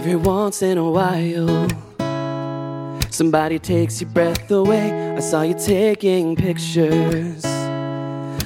Every 0.00 0.16
once 0.16 0.62
in 0.62 0.78
a 0.78 0.90
while, 0.90 1.68
somebody 3.10 3.58
takes 3.58 4.00
your 4.00 4.08
breath 4.08 4.50
away. 4.50 5.14
I 5.14 5.20
saw 5.20 5.42
you 5.42 5.52
taking 5.52 6.36
pictures 6.36 7.44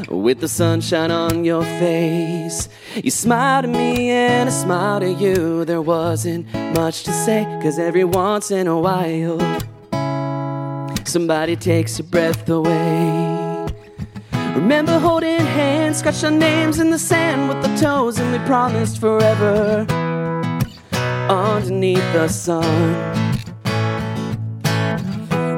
with 0.09 0.41
the 0.41 0.49
sunshine 0.49 1.13
on 1.13 1.45
your 1.45 1.63
face. 1.63 2.69
You 2.97 3.13
smiled 3.13 3.67
at 3.67 3.71
me 3.71 4.11
and 4.11 4.49
I 4.49 4.53
smiled 4.53 5.05
at 5.05 5.21
you. 5.21 5.65
There 5.65 5.81
wasn't 5.81 6.53
much 6.75 7.05
to 7.05 7.13
say, 7.13 7.45
cause 7.63 7.79
every 7.79 8.03
once 8.03 8.51
in 8.51 8.67
a 8.67 8.77
while, 8.77 9.39
somebody 11.05 11.55
takes 11.55 12.01
your 12.01 12.09
breath 12.09 12.49
away. 12.49 13.69
Remember 14.57 14.99
holding 14.99 15.39
hands, 15.39 15.99
scratch 15.99 16.25
our 16.25 16.33
names 16.33 16.81
in 16.81 16.91
the 16.91 16.99
sand 16.99 17.49
with 17.49 17.63
the 17.63 17.73
toes, 17.77 18.19
and 18.19 18.33
we 18.33 18.45
promised 18.45 18.99
forever 18.99 19.87
underneath 21.31 22.13
the 22.13 22.29
sun. 22.29 23.23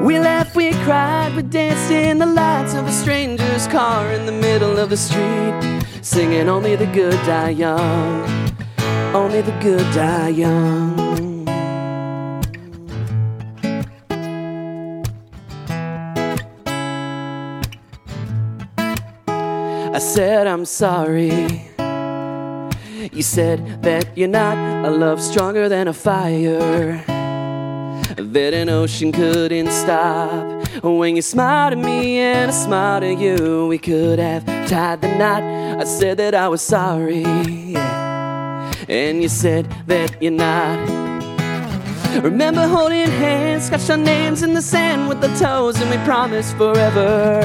We 0.04 0.20
laughed, 0.20 0.54
we 0.54 0.72
cried, 0.84 1.34
we 1.34 1.42
danced 1.42 1.90
in 1.90 2.18
the 2.18 2.26
lights 2.26 2.74
of 2.74 2.86
a 2.86 2.92
stranger's 2.92 3.66
car 3.66 4.12
in 4.12 4.26
the 4.26 4.32
middle 4.32 4.78
of 4.78 4.90
the 4.90 4.96
street, 4.96 5.82
singing 6.00 6.48
Only 6.48 6.76
the 6.76 6.86
Good 6.86 7.18
Die 7.26 7.50
Young, 7.50 8.24
Only 9.14 9.42
the 9.42 9.58
Good 9.60 9.92
Die 9.94 10.28
Young. 10.28 11.06
I 19.92 19.98
said, 19.98 20.46
I'm 20.46 20.66
sorry. 20.66 21.75
You 23.16 23.22
said 23.22 23.82
that 23.82 24.14
you're 24.14 24.28
not 24.28 24.58
a 24.86 24.90
love 24.90 25.22
stronger 25.22 25.70
than 25.70 25.88
a 25.88 25.94
fire. 25.94 27.02
That 28.18 28.52
an 28.52 28.68
ocean 28.68 29.10
couldn't 29.10 29.70
stop. 29.70 30.68
When 30.82 31.16
you 31.16 31.22
smiled 31.22 31.72
at 31.72 31.78
me 31.78 32.18
and 32.18 32.50
I 32.50 32.54
smiled 32.54 33.04
at 33.04 33.18
you, 33.18 33.68
we 33.68 33.78
could 33.78 34.18
have 34.18 34.44
tied 34.68 35.00
the 35.00 35.08
knot. 35.16 35.42
I 35.42 35.84
said 35.84 36.18
that 36.18 36.34
I 36.34 36.46
was 36.48 36.60
sorry. 36.60 37.24
And 38.86 39.22
you 39.22 39.30
said 39.30 39.64
that 39.86 40.22
you're 40.22 40.32
not. 40.32 40.78
Remember 42.22 42.68
holding 42.68 43.08
hands, 43.08 43.64
scratched 43.64 43.88
our 43.88 43.96
names 43.96 44.42
in 44.42 44.52
the 44.52 44.60
sand 44.60 45.08
with 45.08 45.22
the 45.22 45.34
toes, 45.38 45.80
and 45.80 45.88
we 45.88 45.96
promised 46.04 46.54
forever 46.58 47.40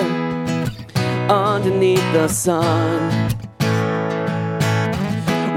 underneath 1.29 2.03
the 2.11 2.27
sun. 2.27 3.31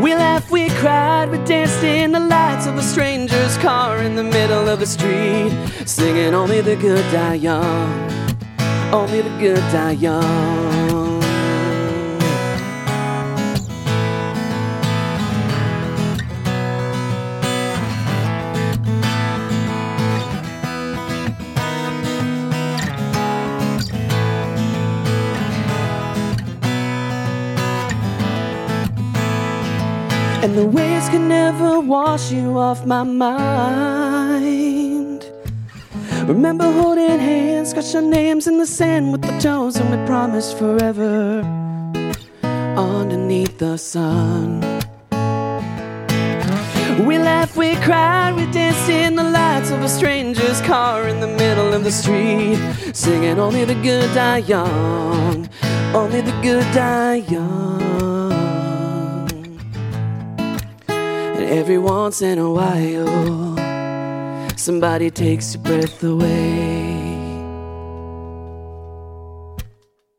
We 0.03 0.15
laughed, 0.15 0.51
we 0.51 0.69
cried, 0.71 1.31
we 1.31 1.39
danced 1.45 1.83
in 1.83 2.13
the 2.13 2.21
lights 2.21 2.67
of 2.67 2.77
a 2.77 2.83
stranger's 2.83 3.57
car 3.59 3.99
in 4.03 4.17
the 4.17 4.25
middle 4.25 4.69
of 4.69 4.81
the 4.81 4.87
street, 4.87 5.53
singing 5.87 6.35
only 6.35 6.61
the 6.61 6.77
good 6.77 7.05
die 7.13 7.35
young, 7.35 8.11
only 8.93 9.23
the 9.23 9.37
good 9.39 9.63
die 9.73 9.93
young. 9.93 10.74
And 30.45 30.55
the 30.59 30.67
waves 30.67 31.09
can 31.09 31.27
never 31.27 31.81
wash 31.81 32.31
you 32.31 32.59
off 32.59 32.85
my 32.85 33.03
mind. 33.03 34.45
Remember 36.29 36.71
holding 36.71 37.19
hands, 37.19 37.71
scratch 37.71 37.95
our 37.95 38.03
names 38.03 38.47
in 38.47 38.59
the 38.59 38.67
sand 38.67 39.11
with 39.11 39.23
the 39.23 39.39
toes, 39.41 39.77
and 39.77 39.89
we 39.91 39.97
promised 40.07 40.59
forever 40.59 41.41
underneath 42.77 43.57
the 43.57 43.79
sun. 43.79 44.61
We 47.07 47.17
laughed, 47.17 47.57
we 47.57 47.77
cried, 47.77 48.35
we 48.37 48.45
danced 48.53 48.91
in 48.91 49.17
the 49.17 49.25
lights 49.25 49.71
of 49.71 49.83
a 49.83 49.89
stranger's 49.89 50.61
car 50.61 51.09
in 51.09 51.21
the 51.21 51.27
middle 51.27 51.73
of 51.73 51.85
the 51.85 51.91
street, 51.91 52.59
singing 52.93 53.39
only 53.39 53.65
the 53.65 53.77
good 53.77 54.13
die 54.15 54.45
young, 54.47 55.49
only 55.95 56.21
the 56.21 56.39
good 56.43 56.71
die 56.75 57.25
young. 57.31 58.24
Every 61.55 61.79
once 61.79 62.21
in 62.23 62.39
a 62.39 62.51
while, 62.51 63.57
somebody 64.57 65.11
takes 65.11 65.55
your 65.55 65.63
breath 65.63 66.03
away. 66.03 66.83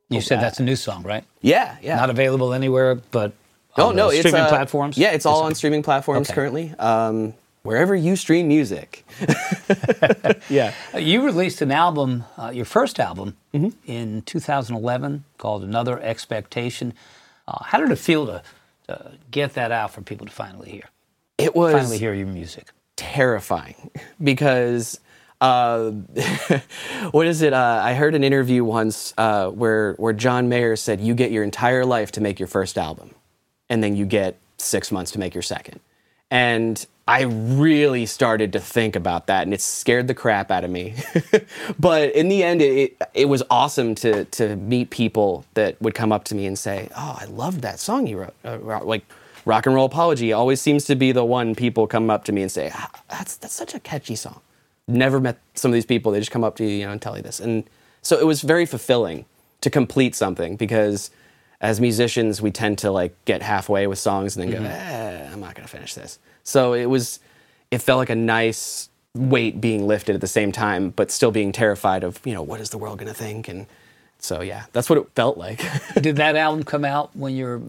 You 0.09 0.21
said 0.21 0.39
that's 0.39 0.59
a 0.59 0.63
new 0.63 0.75
song, 0.75 1.03
right? 1.03 1.23
Yeah, 1.41 1.77
yeah. 1.81 1.95
Not 1.97 2.09
available 2.09 2.53
anywhere, 2.53 2.95
but 3.11 3.33
Oh 3.77 3.89
on 3.89 3.95
no, 3.95 4.09
it's 4.09 4.19
streaming 4.19 4.41
uh, 4.41 4.47
platforms. 4.49 4.97
Yeah, 4.97 5.11
it's 5.11 5.25
all 5.25 5.43
on 5.43 5.55
streaming 5.55 5.83
platforms 5.83 6.29
Okay. 6.29 6.35
currently. 6.35 6.73
Um, 6.79 7.33
wherever 7.63 7.93
you 7.95 8.15
stream 8.15 8.47
music. 8.47 9.03
yeah. 10.49 10.73
Uh, 10.93 10.99
You 10.99 11.25
released 11.25 11.61
an 11.61 11.71
album, 11.71 12.23
uh, 12.37 12.51
your 12.53 12.65
first 12.65 12.99
album, 12.99 13.35
Mm-hmm. 13.53 13.69
in 13.91 14.21
2011 14.21 15.23
called 15.37 15.63
Another 15.63 15.99
Expectation. 15.99 16.93
Uh, 17.47 17.63
how 17.63 17.79
did 17.79 17.91
it 17.91 17.97
feel 17.97 18.25
to, 18.27 18.41
to 18.87 19.11
get 19.31 19.53
that 19.55 19.71
out 19.71 19.91
for 19.91 20.01
people 20.01 20.25
to 20.27 20.31
finally 20.31 20.69
hear? 20.69 20.83
It 21.37 21.55
was 21.55 21.73
Finally 21.73 21.97
hear 21.97 22.13
your 22.13 22.27
music. 22.27 22.71
terrifying 22.95 23.91
because 24.23 24.99
uh, 25.41 25.91
what 27.11 27.27
is 27.27 27.41
it? 27.41 27.53
Uh, 27.53 27.81
I 27.83 27.93
heard 27.93 28.15
an 28.15 28.23
interview 28.23 28.63
once 28.63 29.13
uh, 29.17 29.49
where 29.49 29.93
where 29.93 30.13
John 30.13 30.47
Mayer 30.49 30.75
said, 30.75 31.01
"You 31.01 31.13
get 31.13 31.31
your 31.31 31.43
entire 31.43 31.85
life 31.85 32.11
to 32.13 32.21
make 32.21 32.39
your 32.39 32.47
first 32.47 32.77
album, 32.77 33.13
and 33.69 33.83
then 33.83 33.95
you 33.95 34.05
get 34.05 34.37
six 34.57 34.91
months 34.91 35.11
to 35.11 35.19
make 35.19 35.33
your 35.35 35.41
second. 35.41 35.81
And 36.31 36.83
I 37.07 37.23
really 37.23 38.05
started 38.07 38.53
to 38.53 38.59
think 38.59 38.95
about 38.95 39.27
that, 39.27 39.43
and 39.43 39.53
it 39.53 39.61
scared 39.61 40.07
the 40.07 40.15
crap 40.15 40.49
out 40.49 40.63
of 40.63 40.71
me. 40.71 40.95
but 41.79 42.15
in 42.15 42.29
the 42.29 42.43
end, 42.43 42.61
it, 42.61 42.97
it 43.13 43.25
was 43.25 43.43
awesome 43.49 43.93
to 43.95 44.23
to 44.25 44.55
meet 44.55 44.89
people 44.89 45.45
that 45.53 45.79
would 45.81 45.93
come 45.93 46.11
up 46.13 46.23
to 46.25 46.35
me 46.35 46.45
and 46.45 46.57
say, 46.57 46.89
"Oh, 46.95 47.17
I 47.19 47.25
loved 47.25 47.61
that 47.61 47.79
song 47.79 48.07
you 48.07 48.19
wrote." 48.19 48.33
Uh, 48.43 48.83
like 48.83 49.03
rock 49.45 49.65
and 49.65 49.75
roll 49.75 49.85
apology 49.85 50.33
always 50.33 50.61
seems 50.61 50.85
to 50.85 50.95
be 50.95 51.11
the 51.11 51.23
one 51.23 51.55
people 51.55 51.87
come 51.87 52.09
up 52.09 52.25
to 52.25 52.31
me 52.31 52.41
and 52.41 52.51
say, 52.51 52.71
"Ah, 52.73 52.89
"That's 53.09 53.37
that's 53.37 53.53
such 53.53 53.73
a 53.73 53.79
catchy 53.79 54.15
song." 54.15 54.41
Never 54.87 55.19
met 55.19 55.39
some 55.53 55.71
of 55.71 55.73
these 55.73 55.85
people. 55.85 56.11
They 56.11 56.19
just 56.19 56.31
come 56.31 56.43
up 56.43 56.55
to 56.57 56.63
you, 56.63 56.77
you 56.77 56.85
know, 56.85 56.91
and 56.91 57.01
tell 57.01 57.15
you 57.15 57.23
this, 57.23 57.39
and 57.39 57.63
so 58.01 58.19
it 58.19 58.25
was 58.25 58.41
very 58.41 58.65
fulfilling 58.65 59.25
to 59.61 59.69
complete 59.71 60.13
something 60.13 60.55
because 60.55 61.09
as 61.59 61.81
musicians 61.81 62.39
we 62.39 62.51
tend 62.51 62.77
to 62.77 62.91
like 62.91 63.15
get 63.25 63.41
halfway 63.41 63.87
with 63.87 63.97
songs 63.97 64.37
and 64.37 64.43
then 64.43 64.61
go 64.61 64.69
eh, 64.69 65.29
i'm 65.31 65.39
not 65.39 65.55
going 65.55 65.65
to 65.65 65.71
finish 65.71 65.95
this. 65.95 66.19
So 66.43 66.73
it 66.73 66.85
was 66.85 67.19
it 67.71 67.79
felt 67.79 67.97
like 67.97 68.11
a 68.11 68.15
nice 68.15 68.89
weight 69.15 69.59
being 69.59 69.87
lifted 69.87 70.13
at 70.13 70.21
the 70.21 70.27
same 70.27 70.51
time 70.51 70.91
but 70.91 71.09
still 71.09 71.31
being 71.31 71.51
terrified 71.51 72.03
of 72.03 72.19
you 72.25 72.33
know 72.33 72.43
what 72.43 72.59
is 72.61 72.69
the 72.69 72.77
world 72.77 72.99
going 72.99 73.07
to 73.07 73.17
think? 73.17 73.47
And 73.47 73.65
so 74.19 74.41
yeah 74.41 74.65
that's 74.71 74.87
what 74.87 74.99
it 74.99 75.09
felt 75.15 75.37
like. 75.37 75.63
Did 75.99 76.17
that 76.17 76.35
album 76.35 76.63
come 76.63 76.85
out 76.85 77.15
when 77.15 77.35
you 77.35 77.45
were 77.45 77.61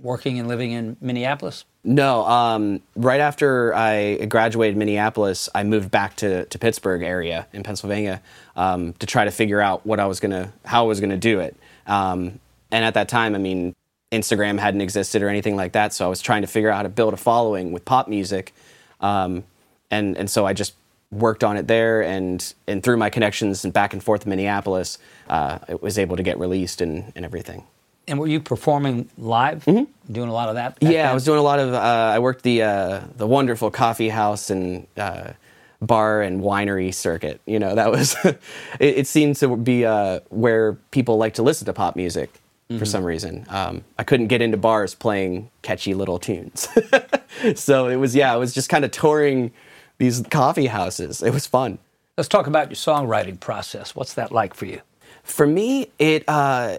working 0.00 0.38
and 0.38 0.48
living 0.48 0.72
in 0.72 0.96
Minneapolis? 1.00 1.64
no 1.88 2.24
um, 2.26 2.80
right 2.96 3.20
after 3.20 3.74
i 3.74 4.16
graduated 4.26 4.76
minneapolis 4.76 5.48
i 5.54 5.62
moved 5.62 5.90
back 5.90 6.14
to, 6.16 6.44
to 6.46 6.58
pittsburgh 6.58 7.02
area 7.02 7.46
in 7.52 7.62
pennsylvania 7.62 8.20
um, 8.56 8.92
to 8.94 9.06
try 9.06 9.24
to 9.24 9.30
figure 9.30 9.60
out 9.60 9.84
what 9.86 9.98
i 9.98 10.06
was 10.06 10.20
to 10.20 10.52
how 10.64 10.84
i 10.84 10.86
was 10.86 11.00
to 11.00 11.16
do 11.16 11.40
it. 11.40 11.56
Um, 11.86 12.40
and 12.70 12.84
at 12.84 12.94
that 12.94 13.08
time 13.08 13.34
i 13.34 13.38
mean 13.38 13.74
instagram 14.12 14.58
hadn't 14.58 14.80
existed 14.80 15.22
or 15.22 15.28
anything 15.28 15.56
like 15.56 15.72
that 15.72 15.92
so 15.92 16.04
i 16.04 16.08
was 16.08 16.20
trying 16.20 16.42
to 16.42 16.48
figure 16.48 16.70
out 16.70 16.76
how 16.76 16.82
to 16.82 16.88
build 16.88 17.14
a 17.14 17.18
following 17.18 17.72
with 17.72 17.84
pop 17.84 18.08
music. 18.08 18.52
Um, 19.00 19.44
and, 19.90 20.16
and 20.18 20.28
so 20.28 20.44
i 20.44 20.52
just 20.52 20.74
worked 21.10 21.42
on 21.42 21.56
it 21.56 21.66
there 21.66 22.02
and, 22.02 22.52
and 22.66 22.82
through 22.82 22.98
my 22.98 23.08
connections 23.08 23.64
and 23.64 23.72
back 23.72 23.94
and 23.94 24.04
forth 24.04 24.24
in 24.24 24.30
minneapolis 24.30 24.98
uh, 25.30 25.58
it 25.68 25.80
was 25.80 25.98
able 25.98 26.16
to 26.16 26.22
get 26.22 26.38
released 26.38 26.82
and, 26.82 27.12
and 27.16 27.24
everything 27.24 27.64
And 28.08 28.18
were 28.18 28.26
you 28.26 28.40
performing 28.40 29.08
live? 29.18 29.64
Doing 29.64 30.28
a 30.28 30.32
lot 30.32 30.48
of 30.48 30.54
that? 30.56 30.80
Mm-hmm. 30.80 30.92
Yeah, 30.92 31.10
I 31.10 31.14
was 31.14 31.24
doing 31.24 31.38
a 31.38 31.42
lot 31.42 31.58
of. 31.58 31.74
Uh, 31.74 31.78
I 32.14 32.18
worked 32.18 32.42
the 32.42 32.62
uh, 32.62 33.00
the 33.16 33.26
wonderful 33.26 33.70
coffee 33.70 34.08
house 34.08 34.50
and 34.50 34.86
uh, 34.96 35.32
bar 35.80 36.22
and 36.22 36.42
winery 36.42 36.92
circuit. 36.92 37.40
You 37.46 37.58
know, 37.58 37.74
that 37.74 37.90
was. 37.90 38.16
it, 38.24 38.40
it 38.80 39.06
seemed 39.06 39.36
to 39.36 39.56
be 39.56 39.84
uh, 39.84 40.20
where 40.30 40.74
people 40.90 41.18
like 41.18 41.34
to 41.34 41.42
listen 41.42 41.66
to 41.66 41.72
pop 41.72 41.96
music 41.96 42.40
for 42.76 42.84
some 42.84 43.02
reason. 43.04 43.46
Um, 43.48 43.84
I 43.98 44.04
couldn't 44.04 44.26
get 44.26 44.42
into 44.42 44.58
bars 44.58 44.94
playing 44.94 45.50
catchy 45.62 45.94
little 45.94 46.18
tunes, 46.18 46.68
so 47.54 47.88
it 47.88 47.96
was 47.96 48.14
yeah, 48.14 48.32
I 48.32 48.36
was 48.36 48.52
just 48.52 48.68
kind 48.68 48.84
of 48.84 48.90
touring 48.90 49.52
these 49.96 50.22
coffee 50.30 50.66
houses. 50.66 51.22
It 51.22 51.32
was 51.32 51.46
fun. 51.46 51.78
Let's 52.16 52.28
talk 52.28 52.46
about 52.46 52.68
your 52.68 52.76
songwriting 52.76 53.40
process. 53.40 53.94
What's 53.94 54.14
that 54.14 54.32
like 54.32 54.52
for 54.52 54.66
you? 54.66 54.80
For 55.22 55.46
me, 55.46 55.88
it 55.98 56.24
uh, 56.28 56.78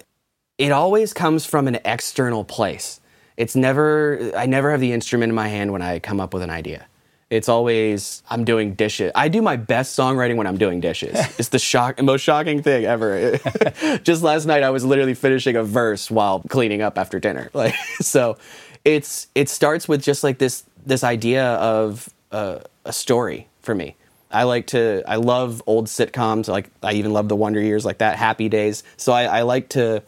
it 0.60 0.72
always 0.74 1.14
comes 1.14 1.46
from 1.46 1.68
an 1.68 1.80
external 1.86 2.44
place. 2.44 3.00
It's 3.38 3.56
never 3.56 4.32
I 4.36 4.46
never 4.46 4.70
have 4.70 4.82
the 4.82 4.92
instrument 4.92 5.30
in 5.30 5.36
my 5.36 5.48
hand 5.48 5.72
when 5.72 5.82
I 5.82 6.00
come 6.00 6.20
up 6.20 6.34
with 6.34 6.44
an 6.44 6.50
idea. 6.50 6.86
It's 7.30 7.48
always 7.48 8.22
I'm 8.30 8.44
doing 8.44 8.74
dishes. 8.74 9.14
I 9.16 9.30
do 9.30 9.42
my 9.42 9.56
best 9.56 9.98
songwriting 9.98 10.36
when 10.36 10.46
I'm 10.46 10.58
doing 10.58 10.82
dishes. 10.82 11.14
it's 11.40 11.50
the 11.50 11.60
shock 11.60 12.02
most 12.02 12.22
shocking 12.22 12.62
thing 12.62 12.84
ever. 12.84 13.38
Just 14.04 14.22
last 14.22 14.46
night 14.46 14.62
I 14.62 14.70
was 14.70 14.84
literally 14.84 15.14
finishing 15.14 15.56
a 15.56 15.64
verse 15.64 16.12
while 16.12 16.44
cleaning 16.50 16.82
up 16.82 16.98
after 17.00 17.20
dinner. 17.20 17.50
Like 17.60 17.76
so 18.02 18.38
it's 18.86 19.28
it 19.36 19.50
starts 19.50 19.88
with 19.88 20.02
just 20.02 20.24
like 20.24 20.38
this 20.38 20.64
this 20.86 21.04
idea 21.04 21.46
of 21.56 22.10
uh, 22.32 22.60
a 22.86 22.94
story 22.94 23.48
for 23.62 23.76
me. 23.76 23.96
I 24.32 24.44
like 24.44 24.68
to. 24.68 25.04
I 25.08 25.16
love 25.16 25.62
old 25.66 25.88
sitcoms. 25.88 26.48
Like 26.48 26.70
I 26.84 26.94
even 26.94 27.12
love 27.12 27.28
the 27.28 27.36
Wonder 27.36 27.60
Years, 27.60 27.84
like 27.84 27.98
that, 27.98 28.18
Happy 28.18 28.48
Days. 28.48 28.84
So 28.96 29.12
I, 29.12 29.24
I 29.24 29.42
like 29.42 29.70
to 29.70 30.04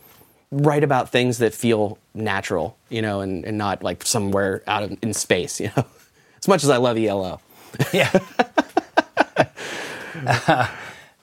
write 0.51 0.83
about 0.83 1.09
things 1.09 1.37
that 1.37 1.53
feel 1.53 1.97
natural, 2.13 2.77
you 2.89 3.01
know, 3.01 3.21
and, 3.21 3.45
and 3.45 3.57
not 3.57 3.83
like 3.83 4.05
somewhere 4.05 4.61
out 4.67 4.83
of, 4.83 4.97
in 5.01 5.13
space, 5.13 5.59
you 5.61 5.71
know. 5.75 5.85
As 6.39 6.47
much 6.47 6.63
as 6.63 6.69
I 6.69 6.77
love 6.77 6.97
ELO. 6.97 7.39
Yeah. 7.93 8.11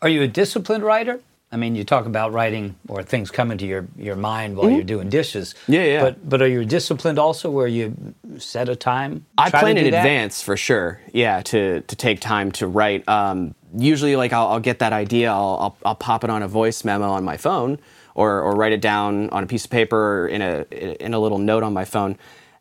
are 0.02 0.08
you 0.08 0.22
a 0.22 0.28
disciplined 0.28 0.82
writer? 0.82 1.20
I 1.50 1.56
mean, 1.56 1.74
you 1.74 1.84
talk 1.84 2.04
about 2.04 2.32
writing 2.32 2.74
or 2.88 3.02
things 3.02 3.30
coming 3.30 3.56
to 3.58 3.66
your, 3.66 3.86
your 3.96 4.16
mind 4.16 4.56
while 4.56 4.70
you're 4.70 4.82
doing 4.82 5.08
dishes. 5.08 5.54
Mm-hmm. 5.62 5.72
Yeah, 5.72 5.84
yeah. 5.84 6.00
But 6.02 6.28
but 6.28 6.42
are 6.42 6.48
you 6.48 6.64
disciplined 6.64 7.18
also, 7.18 7.50
where 7.50 7.66
you 7.66 8.14
set 8.38 8.68
a 8.68 8.76
time? 8.76 9.24
I 9.38 9.50
plan 9.50 9.78
in 9.78 9.86
advance 9.86 10.42
for 10.42 10.56
sure. 10.58 11.00
Yeah, 11.12 11.40
to 11.42 11.80
to 11.80 11.96
take 11.96 12.20
time 12.20 12.52
to 12.52 12.66
write. 12.66 13.08
Um, 13.08 13.54
usually, 13.74 14.14
like 14.16 14.34
I'll, 14.34 14.48
I'll 14.48 14.60
get 14.60 14.78
that 14.80 14.92
idea, 14.92 15.30
I'll, 15.30 15.58
I'll 15.60 15.76
I'll 15.86 15.94
pop 15.94 16.22
it 16.22 16.28
on 16.28 16.42
a 16.42 16.48
voice 16.48 16.84
memo 16.84 17.08
on 17.10 17.24
my 17.24 17.38
phone, 17.38 17.78
or 18.18 18.42
or 18.42 18.54
write 18.54 18.72
it 18.72 18.80
down 18.80 19.30
on 19.30 19.44
a 19.44 19.46
piece 19.46 19.64
of 19.64 19.70
paper 19.70 19.96
or 19.96 20.28
in 20.28 20.42
a 20.42 20.66
in 21.04 21.14
a 21.14 21.18
little 21.18 21.38
note 21.38 21.62
on 21.62 21.72
my 21.72 21.84
phone, 21.84 22.18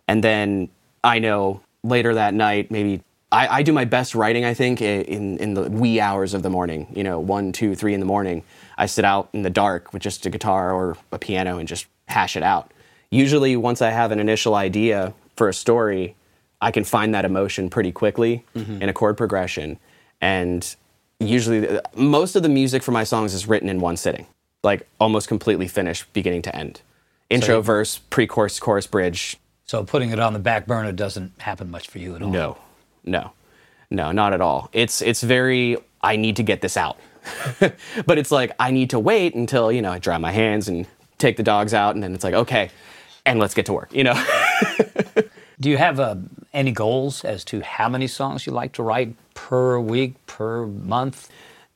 and 0.08 0.24
then 0.24 0.70
I 1.04 1.20
know 1.20 1.62
later 1.84 2.14
that 2.14 2.34
night 2.34 2.72
maybe. 2.72 3.02
I, 3.30 3.58
I 3.58 3.64
do 3.64 3.74
my 3.74 3.84
best 3.84 4.16
writing, 4.16 4.46
I 4.46 4.54
think, 4.54 4.82
in, 4.82 5.38
in 5.40 5.54
the 5.54 5.64
wee 5.64 6.00
hours 6.00 6.34
of 6.34 6.44
the 6.44 6.50
morning. 6.50 6.88
You 6.96 7.04
know, 7.04 7.20
one, 7.20 7.52
two, 7.52 7.76
three 7.76 7.94
in 7.94 8.00
the 8.00 8.06
morning. 8.06 8.42
I 8.78 8.86
sit 8.86 9.04
out 9.04 9.28
in 9.34 9.42
the 9.42 9.50
dark 9.50 9.92
with 9.92 10.02
just 10.02 10.26
a 10.26 10.30
guitar 10.30 10.72
or 10.72 10.96
a 11.12 11.20
piano 11.20 11.58
and 11.58 11.68
just 11.68 11.88
hash 12.08 12.38
it 12.38 12.44
out. 12.44 12.72
Usually, 13.12 13.58
once 13.58 13.82
I 13.82 13.90
have 13.90 14.14
an 14.14 14.20
initial 14.22 14.56
idea 14.56 15.14
for 15.36 15.50
a 15.50 15.54
story, 15.54 16.16
I 16.62 16.72
can 16.72 16.86
find 16.86 17.14
that 17.16 17.26
emotion 17.26 17.70
pretty 17.70 17.92
quickly 17.92 18.46
mm-hmm. 18.56 18.82
in 18.82 18.88
a 18.88 18.94
chord 18.94 19.18
progression. 19.18 19.78
and 20.22 20.78
usually 21.20 21.80
most 21.96 22.36
of 22.36 22.44
the 22.44 22.50
music 22.50 22.84
for 22.84 22.92
my 22.92 23.04
songs 23.04 23.34
is 23.34 23.48
written 23.48 23.70
in 23.70 23.80
one 23.80 23.98
sitting, 23.98 24.26
like 24.64 24.88
almost 25.00 25.28
completely 25.28 25.68
finished, 25.68 26.12
beginning 26.14 26.42
to 26.44 26.56
end. 26.56 26.82
Intro, 27.30 27.58
you- 27.58 27.62
verse, 27.62 27.98
pre-chorus, 28.10 28.60
chorus, 28.60 28.88
bridge. 28.88 29.38
So 29.66 29.84
putting 29.84 30.12
it 30.12 30.20
on 30.20 30.32
the 30.34 30.40
back 30.40 30.66
burner 30.66 30.92
doesn't 30.94 31.42
happen 31.42 31.70
much 31.70 31.88
for 31.90 32.00
you 32.00 32.16
at 32.16 32.22
all. 32.22 32.30
No, 32.30 32.58
no, 33.04 33.32
no, 33.90 34.12
not 34.14 34.32
at 34.34 34.40
all. 34.42 34.70
It's 34.74 35.02
it's 35.02 35.22
very. 35.22 35.78
I 36.02 36.16
need 36.16 36.36
to 36.38 36.44
get 36.44 36.62
this 36.62 36.78
out, 36.78 36.98
but 38.06 38.18
it's 38.18 38.32
like 38.32 38.52
I 38.60 38.72
need 38.72 38.92
to 38.92 39.00
wait 39.00 39.36
until 39.36 39.72
you 39.72 39.82
know 39.82 39.92
I 39.92 40.00
dry 40.00 40.18
my 40.18 40.32
hands 40.32 40.70
and 40.70 40.88
take 41.18 41.36
the 41.36 41.44
dogs 41.44 41.74
out, 41.74 41.96
and 41.96 42.04
then 42.04 42.14
it's 42.14 42.24
like 42.24 42.34
okay, 42.34 42.70
and 43.26 43.40
let's 43.40 43.54
get 43.54 43.66
to 43.66 43.74
work. 43.74 43.90
You 43.94 44.06
know. 44.06 44.26
Do 45.60 45.72
you 45.72 45.78
have 45.78 46.00
uh, 46.00 46.16
any 46.54 46.72
goals 46.72 47.26
as 47.26 47.44
to 47.46 47.62
how 47.62 47.90
many 47.90 48.06
songs 48.06 48.46
you 48.46 48.54
like 48.54 48.74
to 48.74 48.84
write 48.84 49.16
per 49.34 49.80
week, 49.80 50.14
per 50.28 50.68
month? 50.68 51.30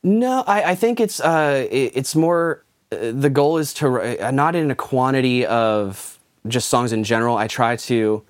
No, 0.03 0.43
I, 0.45 0.71
I 0.71 0.75
think 0.75 0.99
it's 0.99 1.19
uh, 1.19 1.67
it- 1.69 1.91
it's 1.95 2.15
more. 2.15 2.63
The 2.91 3.29
goal 3.29 3.57
is 3.57 3.73
to 3.75 4.25
uh, 4.25 4.31
not 4.31 4.55
in 4.55 4.69
a 4.69 4.75
quantity 4.75 5.45
of 5.45 6.19
just 6.47 6.69
songs 6.69 6.91
in 6.91 7.03
general. 7.03 7.37
I 7.37 7.47
try 7.47 7.75
to. 7.77 8.23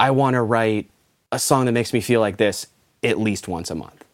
I 0.00 0.10
want 0.10 0.34
to 0.34 0.42
write 0.42 0.90
a 1.30 1.38
song 1.38 1.66
that 1.66 1.72
makes 1.72 1.92
me 1.92 2.00
feel 2.00 2.20
like 2.20 2.36
this 2.36 2.66
at 3.02 3.18
least 3.18 3.48
once 3.48 3.70
a 3.70 3.74
month. 3.74 4.04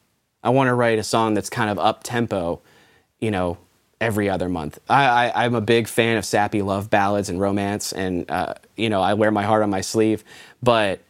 I 0.42 0.50
want 0.50 0.68
to 0.68 0.74
write 0.74 0.98
a 0.98 1.02
song 1.02 1.34
that's 1.34 1.50
kind 1.50 1.70
of 1.70 1.78
up 1.78 2.02
tempo, 2.04 2.60
you 3.18 3.30
know, 3.30 3.58
every 4.00 4.28
other 4.28 4.48
month. 4.48 4.78
I, 4.88 5.04
I, 5.04 5.44
I'm 5.44 5.54
a 5.54 5.60
big 5.60 5.88
fan 5.88 6.16
of 6.16 6.24
sappy 6.24 6.62
love 6.62 6.90
ballads 6.90 7.28
and 7.28 7.40
romance, 7.40 7.92
and 7.92 8.30
uh, 8.30 8.54
you 8.76 8.88
know, 8.90 9.02
I 9.02 9.14
wear 9.14 9.30
my 9.30 9.42
heart 9.42 9.62
on 9.62 9.70
my 9.70 9.80
sleeve. 9.80 10.22
But 10.62 11.00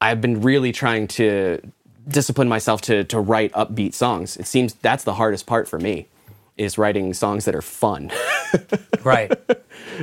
I've 0.00 0.20
been 0.20 0.42
really 0.42 0.72
trying 0.72 1.08
to 1.08 1.60
discipline 2.06 2.48
myself 2.48 2.82
to 2.82 3.04
to 3.04 3.18
write 3.18 3.52
upbeat 3.52 3.94
songs. 3.94 4.36
It 4.36 4.46
seems 4.46 4.74
that's 4.74 5.04
the 5.04 5.14
hardest 5.14 5.46
part 5.46 5.68
for 5.68 5.78
me, 5.78 6.06
is 6.56 6.78
writing 6.78 7.14
songs 7.14 7.44
that 7.44 7.54
are 7.54 7.62
fun. 7.62 8.10
Right. 9.02 9.32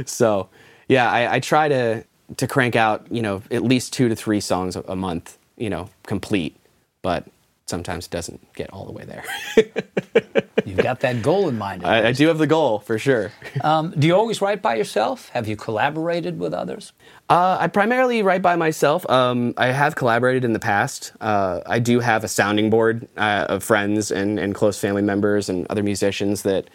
so, 0.06 0.50
yeah, 0.88 1.10
I, 1.10 1.36
I 1.36 1.40
try 1.40 1.68
to 1.68 2.04
to 2.38 2.48
crank 2.48 2.76
out, 2.76 3.06
you 3.12 3.22
know, 3.22 3.42
at 3.52 3.64
least 3.64 3.94
two 3.94 4.08
to 4.10 4.16
three 4.16 4.40
songs 4.40 4.76
a, 4.76 4.82
a 4.82 4.96
month, 4.96 5.38
you 5.58 5.70
know, 5.70 5.90
complete. 6.04 6.56
But 7.02 7.26
sometimes 7.74 8.06
it 8.06 8.12
doesn't 8.12 8.54
get 8.54 8.70
all 8.70 8.86
the 8.86 8.92
way 8.92 9.04
there. 9.04 9.24
You've 10.66 10.78
got 10.78 11.00
that 11.00 11.24
goal 11.24 11.50
in 11.50 11.58
mind. 11.58 11.84
I, 11.94 12.10
I 12.10 12.12
do 12.12 12.28
have 12.28 12.38
the 12.38 12.46
goal 12.46 12.78
for 12.80 13.00
sure. 13.00 13.32
Um, 13.64 13.94
do 13.98 14.06
you 14.08 14.16
always 14.16 14.42
write 14.42 14.62
by 14.62 14.76
yourself? 14.76 15.30
Have 15.30 15.48
you 15.48 15.56
collaborated 15.56 16.38
with 16.38 16.54
others? 16.54 16.92
Uh, 17.30 17.58
I 17.60 17.68
primarily 17.68 18.22
write 18.22 18.42
by 18.42 18.56
myself. 18.58 19.10
Um, 19.10 19.54
I 19.58 19.68
have 19.68 19.96
collaborated 19.96 20.44
in 20.44 20.52
the 20.54 20.60
past. 20.60 21.14
Uh, 21.22 21.62
I 21.66 21.80
do 21.80 22.00
have 22.02 22.24
a 22.24 22.28
sounding 22.28 22.70
board 22.70 23.08
uh, 23.16 23.46
of 23.48 23.64
friends 23.64 24.12
and, 24.12 24.38
and 24.38 24.54
close 24.54 24.78
family 24.78 25.02
members 25.02 25.50
and 25.50 25.66
other 25.70 25.82
musicians 25.82 26.42
that 26.44 26.70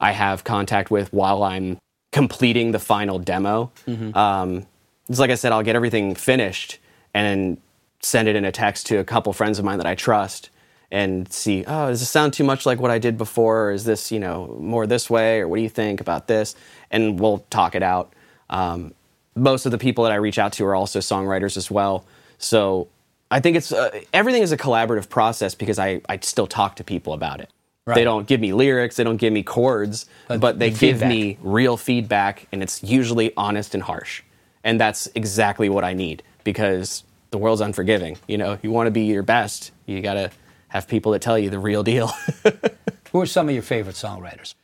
I 0.00 0.12
have 0.12 0.44
contact 0.44 0.90
with 0.92 1.12
while 1.12 1.42
I'm 1.42 1.78
completing 2.12 2.70
the 2.70 2.78
final 2.78 3.18
demo. 3.18 3.72
Um, 4.14 4.66
it's 5.08 5.18
like 5.18 5.30
I 5.30 5.34
said, 5.34 5.50
I'll 5.50 5.64
get 5.64 5.74
everything 5.74 6.14
finished 6.14 6.78
and 7.14 7.58
send 8.00 8.28
it 8.28 8.36
in 8.36 8.44
a 8.44 8.52
text 8.52 8.86
to 8.86 8.98
a 8.98 9.04
couple 9.04 9.32
friends 9.32 9.58
of 9.58 9.64
mine 9.64 9.78
that 9.78 9.86
I 9.86 9.94
trust 9.94 10.50
and 10.90 11.30
see, 11.30 11.64
oh, 11.66 11.88
does 11.88 12.00
this 12.00 12.08
sound 12.08 12.32
too 12.32 12.44
much 12.44 12.64
like 12.64 12.80
what 12.80 12.90
I 12.90 12.98
did 12.98 13.18
before? 13.18 13.68
Or 13.68 13.72
is 13.72 13.84
this, 13.84 14.10
you 14.10 14.20
know, 14.20 14.56
more 14.58 14.86
this 14.86 15.10
way? 15.10 15.40
Or 15.40 15.48
what 15.48 15.56
do 15.56 15.62
you 15.62 15.68
think 15.68 16.00
about 16.00 16.28
this? 16.28 16.54
And 16.90 17.20
we'll 17.20 17.44
talk 17.50 17.74
it 17.74 17.82
out. 17.82 18.14
Um, 18.48 18.94
most 19.34 19.66
of 19.66 19.72
the 19.72 19.78
people 19.78 20.04
that 20.04 20.12
I 20.12 20.16
reach 20.16 20.38
out 20.38 20.52
to 20.54 20.64
are 20.64 20.74
also 20.74 21.00
songwriters 21.00 21.56
as 21.56 21.70
well. 21.70 22.06
So 22.38 22.88
I 23.30 23.40
think 23.40 23.56
it's 23.56 23.72
uh, 23.72 24.00
everything 24.14 24.42
is 24.42 24.52
a 24.52 24.56
collaborative 24.56 25.08
process 25.08 25.54
because 25.54 25.78
I, 25.78 26.00
I 26.08 26.18
still 26.20 26.46
talk 26.46 26.76
to 26.76 26.84
people 26.84 27.12
about 27.12 27.40
it. 27.40 27.50
Right. 27.84 27.94
They 27.94 28.04
don't 28.04 28.26
give 28.26 28.40
me 28.40 28.52
lyrics, 28.52 28.96
they 28.96 29.04
don't 29.04 29.16
give 29.16 29.32
me 29.32 29.42
chords, 29.42 30.06
But 30.26 30.40
but, 30.40 30.58
they 30.58 30.70
the 30.70 30.78
give 30.78 31.00
me 31.00 31.38
real 31.40 31.78
feedback, 31.78 32.46
and 32.52 32.62
it's 32.62 32.82
usually 32.82 33.32
honest 33.34 33.74
and 33.74 33.82
harsh. 33.82 34.22
And 34.62 34.78
that's 34.78 35.08
exactly 35.14 35.70
what 35.70 35.84
I 35.84 35.94
need 35.94 36.22
because 36.44 37.04
the 37.30 37.38
world's 37.38 37.60
unforgiving. 37.60 38.18
You 38.26 38.38
know, 38.38 38.58
you 38.62 38.70
want 38.70 38.86
to 38.86 38.90
be 38.90 39.02
your 39.02 39.22
best, 39.22 39.72
you 39.86 40.00
got 40.00 40.14
to 40.14 40.30
have 40.68 40.88
people 40.88 41.12
that 41.12 41.22
tell 41.22 41.38
you 41.38 41.50
the 41.50 41.58
real 41.58 41.82
deal. 41.82 42.08
Who 43.12 43.20
are 43.20 43.26
some 43.26 43.48
of 43.48 43.54
your 43.54 43.62
favorite 43.62 43.96
songwriters? 43.96 44.54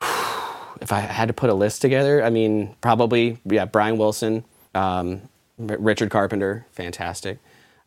if 0.80 0.92
I 0.92 1.00
had 1.00 1.28
to 1.28 1.34
put 1.34 1.50
a 1.50 1.54
list 1.54 1.82
together, 1.82 2.24
I 2.24 2.30
mean, 2.30 2.74
probably 2.80 3.38
yeah, 3.44 3.66
Brian 3.66 3.98
Wilson, 3.98 4.44
um, 4.74 5.22
R- 5.58 5.76
Richard 5.78 6.10
Carpenter, 6.10 6.66
fantastic, 6.72 7.38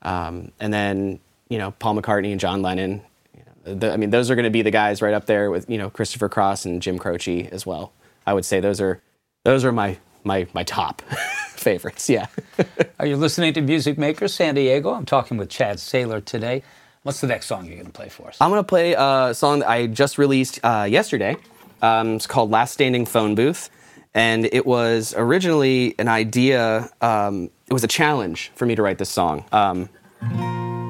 um, 0.04 0.52
and 0.60 0.74
then 0.74 1.20
you 1.50 1.58
know 1.58 1.72
Paul 1.72 1.96
McCartney 1.96 2.32
and 2.32 2.40
John 2.40 2.62
Lennon. 2.62 3.02
You 3.36 3.44
know, 3.46 3.76
the, 3.76 3.94
I 3.94 3.98
mean, 3.98 4.12
those 4.12 4.30
are 4.30 4.36
going 4.36 4.44
to 4.44 4.52
be 4.52 4.62
the 4.62 4.72
guys 4.72 5.02
right 5.02 5.14
up 5.14 5.26
there 5.26 5.50
with 5.50 5.70
you 5.70 5.78
know 5.78 5.90
Christopher 5.90 6.30
Cross 6.30 6.66
and 6.66 6.82
Jim 6.82 7.00
Croce 7.00 7.48
as 7.52 7.66
well. 7.66 7.92
I 8.26 8.34
would 8.34 8.46
say 8.46 8.60
those 8.60 8.80
are 8.80 9.02
those 9.44 9.66
are 9.66 9.72
my 9.72 9.98
my 10.24 10.48
my 10.54 10.64
top 10.64 11.02
favorites. 11.54 12.10
Yeah. 12.10 12.28
Are 13.00 13.06
you 13.06 13.18
listening 13.18 13.54
to 13.54 13.62
Music 13.62 13.98
Maker 13.98 14.28
San 14.28 14.56
Diego? 14.56 14.94
I'm 14.94 15.06
talking 15.06 15.38
with 15.38 15.50
Chad 15.50 15.78
Saylor 15.78 16.24
today. 16.24 16.64
What's 17.04 17.20
the 17.20 17.28
next 17.28 17.48
song 17.48 17.66
you're 17.66 17.76
going 17.76 17.88
to 17.88 17.92
play 17.92 18.10
for 18.10 18.30
us? 18.30 18.38
I'm 18.40 18.50
gonna 18.50 18.64
play 18.64 18.94
a 18.94 19.34
song 19.34 19.60
that 19.60 19.70
I 19.70 19.88
just 19.88 20.18
released 20.18 20.60
uh, 20.64 20.88
yesterday. 20.90 21.36
Um, 21.82 22.16
it's 22.16 22.28
called 22.28 22.50
"Last 22.50 22.72
Standing 22.72 23.06
Phone 23.06 23.36
Booth," 23.36 23.70
and 24.14 24.46
it 24.46 24.66
was 24.66 25.14
originally 25.18 25.96
an 26.00 26.08
idea. 26.08 26.90
Um, 27.02 27.50
it 27.68 27.74
was 27.74 27.84
a 27.84 27.90
challenge 27.90 28.52
for 28.56 28.66
me 28.66 28.76
to 28.76 28.82
write 28.82 29.00
this 29.00 29.10
song 29.10 29.44
um, 29.52 29.90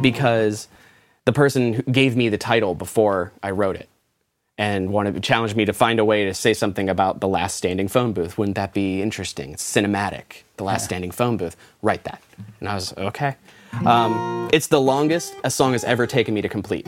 because 0.02 0.68
the 1.26 1.34
person 1.34 1.74
who 1.74 1.82
gave 1.84 2.16
me 2.16 2.30
the 2.30 2.38
title 2.38 2.76
before 2.76 3.32
I 3.42 3.52
wrote 3.52 3.76
it 3.76 3.90
and 4.64 4.94
wanted 4.94 5.14
to 5.14 5.20
challenge 5.20 5.56
me 5.56 5.66
to 5.66 5.74
find 5.74 6.00
a 6.00 6.06
way 6.06 6.24
to 6.24 6.34
say 6.34 6.54
something 6.54 6.88
about 6.88 7.20
the 7.20 7.28
last 7.28 7.58
standing 7.58 7.90
phone 7.90 8.14
booth. 8.14 8.38
Wouldn't 8.38 8.56
that 8.56 8.74
be 8.74 9.02
interesting? 9.02 9.52
It's 9.52 9.76
cinematic. 9.78 10.44
The 10.56 10.64
last 10.64 10.86
standing 10.86 11.12
phone 11.12 11.36
booth. 11.36 11.58
Write 11.82 12.06
that. 12.06 12.22
And 12.62 12.70
I 12.70 12.76
was 12.76 12.94
okay. 12.96 13.36
Um, 13.86 14.50
it's 14.54 14.68
the 14.68 14.80
longest 14.80 15.36
a 15.44 15.52
song 15.52 15.74
has 15.74 15.84
ever 15.84 16.08
taken 16.08 16.34
me 16.34 16.42
to 16.42 16.48
complete. 16.48 16.88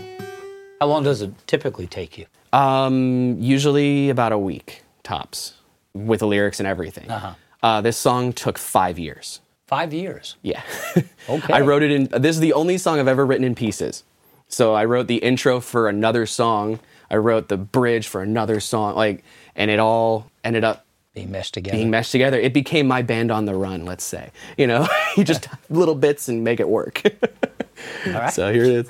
How 0.80 0.88
long 0.88 1.04
does 1.04 1.22
it 1.22 1.32
typically 1.48 1.86
take 1.86 2.18
you? 2.18 2.28
Um, 2.54 3.36
usually 3.42 4.10
about 4.10 4.32
a 4.32 4.38
week 4.38 4.84
tops, 5.04 5.56
with 5.94 6.22
the 6.22 6.28
lyrics 6.28 6.62
and 6.62 6.68
everything. 6.68 7.12
Uh-huh. 7.12 7.34
Uh, 7.62 7.82
this 7.82 7.98
song 7.98 8.32
took 8.32 8.58
five 8.58 8.98
years. 8.98 9.42
Five 9.68 9.94
years. 9.94 10.38
Yeah. 10.42 10.62
Okay. 11.28 11.54
I 11.54 11.62
wrote 11.62 11.82
it 11.82 11.90
in. 11.90 12.04
This 12.22 12.36
is 12.36 12.40
the 12.40 12.54
only 12.54 12.78
song 12.78 13.00
I've 13.00 13.08
ever 13.08 13.26
written 13.26 13.44
in 13.44 13.56
pieces. 13.56 14.04
So 14.48 14.76
I 14.76 14.86
wrote 14.86 15.08
the 15.08 15.18
intro 15.18 15.60
for 15.60 15.90
another 15.90 16.28
song. 16.28 16.80
I 17.10 17.18
wrote 17.18 17.48
the 17.50 17.58
bridge 17.58 18.08
for 18.08 18.22
another 18.22 18.60
song. 18.60 18.96
Like, 18.96 19.24
and 19.56 19.70
it 19.72 19.80
all 19.80 20.30
ended 20.44 20.64
up 20.64 20.86
Being 21.14 21.32
meshed 21.32 21.54
together. 21.54 21.78
being 21.78 21.90
meshed 21.90 22.12
together. 22.12 22.40
It 22.40 22.54
became 22.54 22.88
my 22.88 23.02
band 23.02 23.32
on 23.32 23.46
the 23.46 23.56
run. 23.56 23.86
Let's 23.86 24.04
say. 24.04 24.32
You 24.58 24.68
know, 24.68 24.88
you 25.18 25.24
just 25.24 25.48
little 25.70 25.96
bits 25.96 26.28
and 26.28 26.44
make 26.44 26.60
it 26.60 26.68
work. 26.70 27.02
All 28.08 28.14
right. 28.14 28.34
so 28.34 28.52
here 28.52 28.64
it 28.64 28.90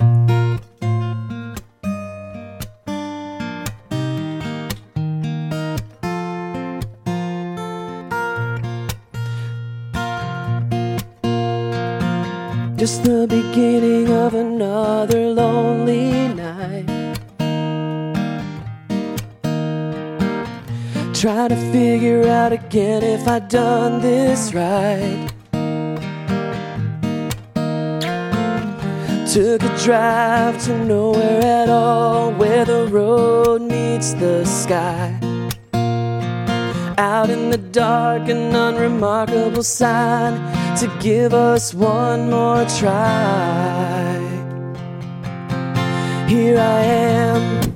Just 12.76 13.04
the 13.04 13.15
I'd 23.28 23.48
done 23.48 24.00
this 24.00 24.54
right. 24.54 25.28
Took 29.32 29.62
a 29.64 29.78
drive 29.84 30.62
to 30.64 30.84
nowhere 30.84 31.42
at 31.42 31.68
all, 31.68 32.30
where 32.30 32.64
the 32.64 32.86
road 32.86 33.62
meets 33.62 34.14
the 34.14 34.44
sky. 34.44 35.18
Out 36.98 37.28
in 37.28 37.50
the 37.50 37.58
dark, 37.58 38.28
an 38.28 38.54
unremarkable 38.54 39.64
sign 39.64 40.34
to 40.76 40.86
give 41.00 41.34
us 41.34 41.74
one 41.74 42.30
more 42.30 42.64
try. 42.78 44.20
Here 46.28 46.60
I 46.60 46.80
am 46.80 47.74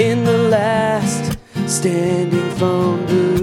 in 0.00 0.24
the 0.24 0.38
last 0.48 1.38
standing 1.66 2.50
phone 2.52 3.04
booth. 3.04 3.37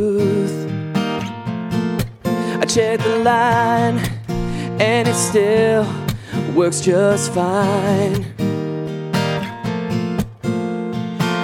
Check 2.75 2.99
the 2.99 3.19
line, 3.19 3.99
and 4.81 5.07
it 5.07 5.13
still 5.13 5.87
works 6.53 6.81
just 6.81 7.31
fine. 7.31 8.25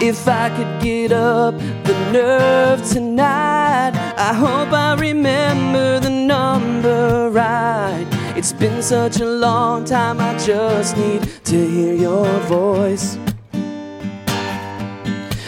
If 0.01 0.27
I 0.27 0.49
could 0.49 0.83
get 0.83 1.13
up 1.13 1.57
the 1.85 1.93
nerve 2.11 2.85
tonight, 2.85 3.93
I 4.17 4.33
hope 4.33 4.73
I 4.73 4.95
remember 4.99 6.01
the 6.01 6.09
number 6.09 7.29
right. 7.29 8.05
It's 8.35 8.51
been 8.51 8.81
such 8.81 9.21
a 9.21 9.25
long 9.25 9.85
time, 9.85 10.19
I 10.19 10.37
just 10.37 10.97
need 10.97 11.21
to 11.45 11.65
hear 11.65 11.93
your 11.93 12.27
voice. 12.41 13.17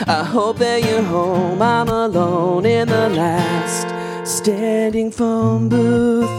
I 0.08 0.24
hope 0.24 0.60
that 0.60 0.82
you're 0.86 1.02
home. 1.02 1.62
I'm 1.62 1.89
alone 1.89 2.65
in 2.65 2.88
the 2.88 3.10
last 3.10 3.92
standing 4.25 5.12
phone 5.12 5.69
booth. 5.69 6.29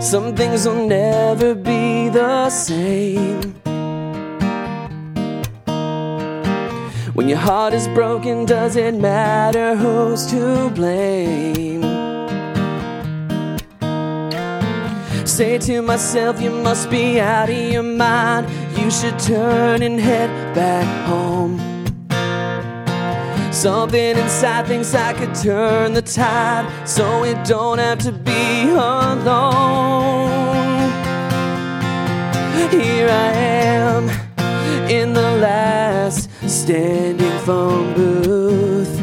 Some 0.00 0.34
things 0.36 0.66
will 0.66 0.86
never 0.86 1.54
be 1.54 2.08
the 2.08 2.48
same. 2.50 3.54
When 7.14 7.28
your 7.28 7.38
heart 7.38 7.74
is 7.74 7.88
broken, 7.88 8.46
does 8.46 8.76
it 8.76 8.94
matter 8.94 9.74
who's 9.74 10.24
to 10.26 10.70
blame? 10.70 11.82
Say 15.26 15.58
to 15.58 15.82
myself, 15.82 16.40
you 16.40 16.50
must 16.50 16.90
be 16.90 17.20
out 17.20 17.50
of 17.50 17.72
your 17.72 17.82
mind. 17.82 18.46
You 18.88 18.92
should 18.92 19.18
turn 19.18 19.82
and 19.82 20.00
head 20.00 20.30
back 20.54 20.86
home. 21.06 21.58
Something 23.52 24.16
inside 24.16 24.66
thinks 24.66 24.94
I 24.94 25.12
could 25.12 25.34
turn 25.34 25.92
the 25.92 26.00
tide 26.00 26.88
so 26.88 27.22
it 27.22 27.36
don't 27.46 27.76
have 27.76 27.98
to 27.98 28.12
be 28.12 28.70
alone. 28.70 30.30
Here 32.70 33.10
I 33.10 33.32
am 33.34 34.08
in 34.88 35.12
the 35.12 35.32
last 35.36 36.30
standing 36.48 37.38
phone 37.40 37.92
booth. 37.92 39.00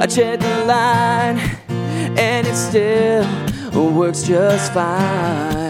I 0.00 0.06
check 0.08 0.40
the 0.40 0.64
line 0.64 1.38
and 2.18 2.48
it 2.48 2.56
still 2.56 3.24
works 3.94 4.24
just 4.24 4.72
fine. 4.72 5.61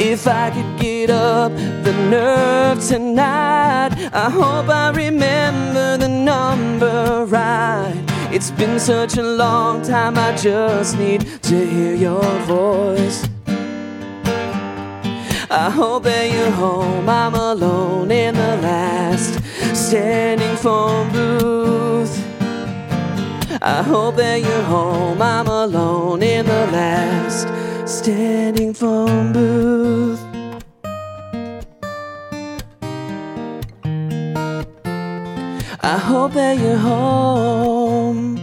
If 0.00 0.28
I 0.28 0.50
could 0.50 0.80
get 0.80 1.10
up 1.10 1.50
the 1.82 1.92
nerve 2.08 2.80
tonight, 2.86 3.90
I 4.12 4.30
hope 4.30 4.68
I 4.68 4.90
remember 4.90 5.96
the 5.96 6.06
number 6.06 7.26
right. 7.26 8.00
It's 8.30 8.52
been 8.52 8.78
such 8.78 9.16
a 9.16 9.24
long 9.24 9.82
time, 9.82 10.16
I 10.16 10.36
just 10.36 10.96
need 10.96 11.42
to 11.42 11.66
hear 11.66 11.96
your 11.96 12.22
voice. 12.46 13.28
I 15.50 15.68
hope 15.68 16.04
that 16.04 16.30
you're 16.32 16.52
home. 16.52 17.08
I'm 17.08 17.34
alone 17.34 18.12
in 18.12 18.34
the 18.36 18.56
last 18.58 19.42
standing 19.74 20.56
phone 20.56 21.10
booth. 21.10 22.16
I 23.60 23.82
hope 23.82 24.14
that 24.16 24.42
you're 24.42 24.62
home. 24.62 25.20
I'm 25.20 25.48
alone 25.48 26.22
in 26.22 26.46
the 26.46 26.66
last 26.68 27.57
standing 27.88 28.74
phone 28.74 29.32
booth. 29.32 30.20
I 35.80 35.96
hope 35.96 36.34
that 36.34 36.58
you're 36.58 36.76
home. 36.76 38.36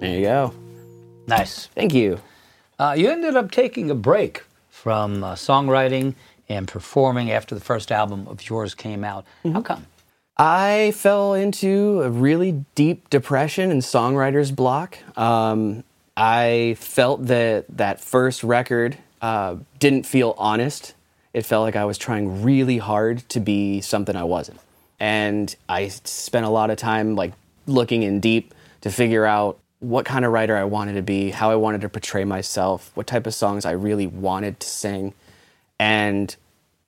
There 0.00 0.18
you 0.18 0.22
go. 0.22 0.52
Nice. 1.28 1.66
Thank 1.66 1.94
you. 1.94 2.18
Uh, 2.80 2.96
you 2.98 3.08
ended 3.08 3.36
up 3.36 3.52
taking 3.52 3.88
a 3.92 3.94
break 3.94 4.42
from 4.68 5.22
uh, 5.22 5.34
songwriting 5.34 6.16
and 6.48 6.68
performing 6.68 7.30
after 7.30 7.54
the 7.54 7.60
first 7.60 7.90
album 7.90 8.26
of 8.28 8.48
yours 8.48 8.74
came 8.74 9.04
out. 9.04 9.24
How 9.44 9.62
come? 9.62 9.86
I 10.36 10.92
fell 10.96 11.34
into 11.34 12.02
a 12.02 12.10
really 12.10 12.64
deep 12.74 13.08
depression 13.08 13.70
and 13.70 13.82
songwriter's 13.82 14.50
block. 14.50 14.98
Um, 15.16 15.84
I 16.16 16.76
felt 16.78 17.26
that 17.26 17.66
that 17.76 18.00
first 18.00 18.42
record 18.42 18.96
uh, 19.22 19.56
didn't 19.78 20.06
feel 20.06 20.34
honest. 20.36 20.94
It 21.32 21.46
felt 21.46 21.62
like 21.62 21.76
I 21.76 21.84
was 21.84 21.98
trying 21.98 22.42
really 22.42 22.78
hard 22.78 23.28
to 23.30 23.40
be 23.40 23.80
something 23.80 24.14
I 24.16 24.24
wasn't. 24.24 24.60
And 25.00 25.54
I 25.68 25.88
spent 25.88 26.46
a 26.46 26.50
lot 26.50 26.70
of 26.70 26.78
time 26.78 27.16
like 27.16 27.32
looking 27.66 28.02
in 28.02 28.20
deep 28.20 28.54
to 28.82 28.90
figure 28.90 29.24
out 29.24 29.58
what 29.80 30.04
kind 30.04 30.24
of 30.24 30.32
writer 30.32 30.56
I 30.56 30.64
wanted 30.64 30.94
to 30.94 31.02
be, 31.02 31.30
how 31.30 31.50
I 31.50 31.56
wanted 31.56 31.82
to 31.82 31.88
portray 31.88 32.24
myself, 32.24 32.90
what 32.94 33.06
type 33.06 33.26
of 33.26 33.34
songs 33.34 33.64
I 33.64 33.72
really 33.72 34.06
wanted 34.06 34.60
to 34.60 34.68
sing. 34.68 35.14
And 35.78 36.34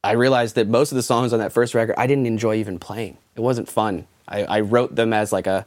I 0.04 0.12
realized 0.12 0.54
that 0.54 0.68
most 0.68 0.92
of 0.92 0.96
the 0.96 1.02
songs 1.02 1.32
on 1.32 1.38
that 1.40 1.52
first 1.52 1.74
record 1.74 1.94
I 1.98 2.06
didn't 2.06 2.26
enjoy 2.26 2.56
even 2.56 2.78
playing. 2.78 3.16
It 3.34 3.40
wasn't 3.40 3.68
fun. 3.68 4.06
I, 4.28 4.44
I 4.44 4.60
wrote 4.60 4.94
them 4.94 5.12
as 5.12 5.32
like 5.32 5.46
a, 5.46 5.66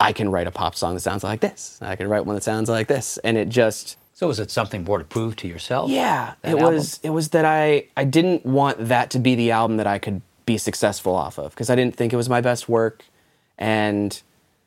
I 0.00 0.12
can 0.12 0.30
write 0.30 0.46
a 0.46 0.50
pop 0.50 0.74
song 0.74 0.94
that 0.94 1.00
sounds 1.00 1.22
like 1.24 1.40
this. 1.40 1.78
I 1.80 1.96
can 1.96 2.08
write 2.08 2.26
one 2.26 2.34
that 2.34 2.42
sounds 2.42 2.68
like 2.68 2.86
this, 2.88 3.18
and 3.18 3.36
it 3.38 3.48
just 3.48 3.96
So 4.12 4.26
was 4.28 4.40
it 4.40 4.50
something 4.50 4.84
more 4.84 4.98
to 4.98 5.04
prove 5.04 5.36
to 5.36 5.48
yourself? 5.48 5.90
yeah. 5.90 6.34
It 6.42 6.50
album? 6.50 6.74
was 6.74 7.00
it 7.02 7.10
was 7.10 7.28
that 7.30 7.44
I 7.44 7.86
I 7.96 8.04
didn't 8.04 8.44
want 8.44 8.88
that 8.88 9.10
to 9.10 9.18
be 9.18 9.34
the 9.34 9.50
album 9.52 9.76
that 9.78 9.86
I 9.86 9.98
could 9.98 10.20
be 10.46 10.58
successful 10.58 11.14
off 11.14 11.38
of 11.38 11.52
because 11.52 11.70
I 11.70 11.74
didn't 11.74 11.96
think 11.96 12.12
it 12.12 12.16
was 12.16 12.28
my 12.28 12.40
best 12.42 12.68
work, 12.68 13.04
and 13.58 14.20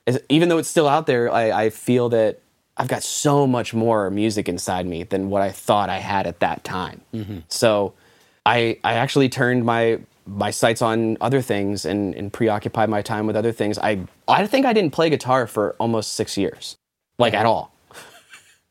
as- 0.07 0.21
even 0.29 0.49
though 0.49 0.57
it's 0.57 0.69
still 0.69 0.87
out 0.87 1.05
there, 1.05 1.31
I, 1.31 1.65
I 1.65 1.69
feel 1.69 2.09
that 2.09 2.39
I've 2.77 2.87
got 2.87 3.03
so 3.03 3.47
much 3.47 3.73
more 3.73 4.09
music 4.11 4.47
inside 4.47 4.85
me 4.85 5.03
than 5.03 5.29
what 5.29 5.41
I 5.41 5.51
thought 5.51 5.89
I 5.89 5.97
had 5.97 6.27
at 6.27 6.39
that 6.41 6.63
time. 6.63 7.01
So 7.49 7.93
I 8.45 8.77
I 8.83 8.93
actually 8.93 9.29
turned 9.29 9.65
my 9.65 9.99
my 10.25 10.51
sights 10.51 10.81
on 10.81 11.17
other 11.21 11.41
things 11.41 11.85
and, 11.85 12.13
and 12.13 12.31
preoccupied 12.31 12.89
my 12.89 13.01
time 13.01 13.25
with 13.27 13.35
other 13.35 13.51
things. 13.51 13.77
I 13.79 14.01
I 14.27 14.45
think 14.45 14.65
I 14.65 14.73
didn't 14.73 14.91
play 14.93 15.09
guitar 15.09 15.47
for 15.47 15.75
almost 15.79 16.13
six 16.13 16.37
years, 16.37 16.75
like 17.17 17.33
at 17.33 17.45
all. 17.45 17.71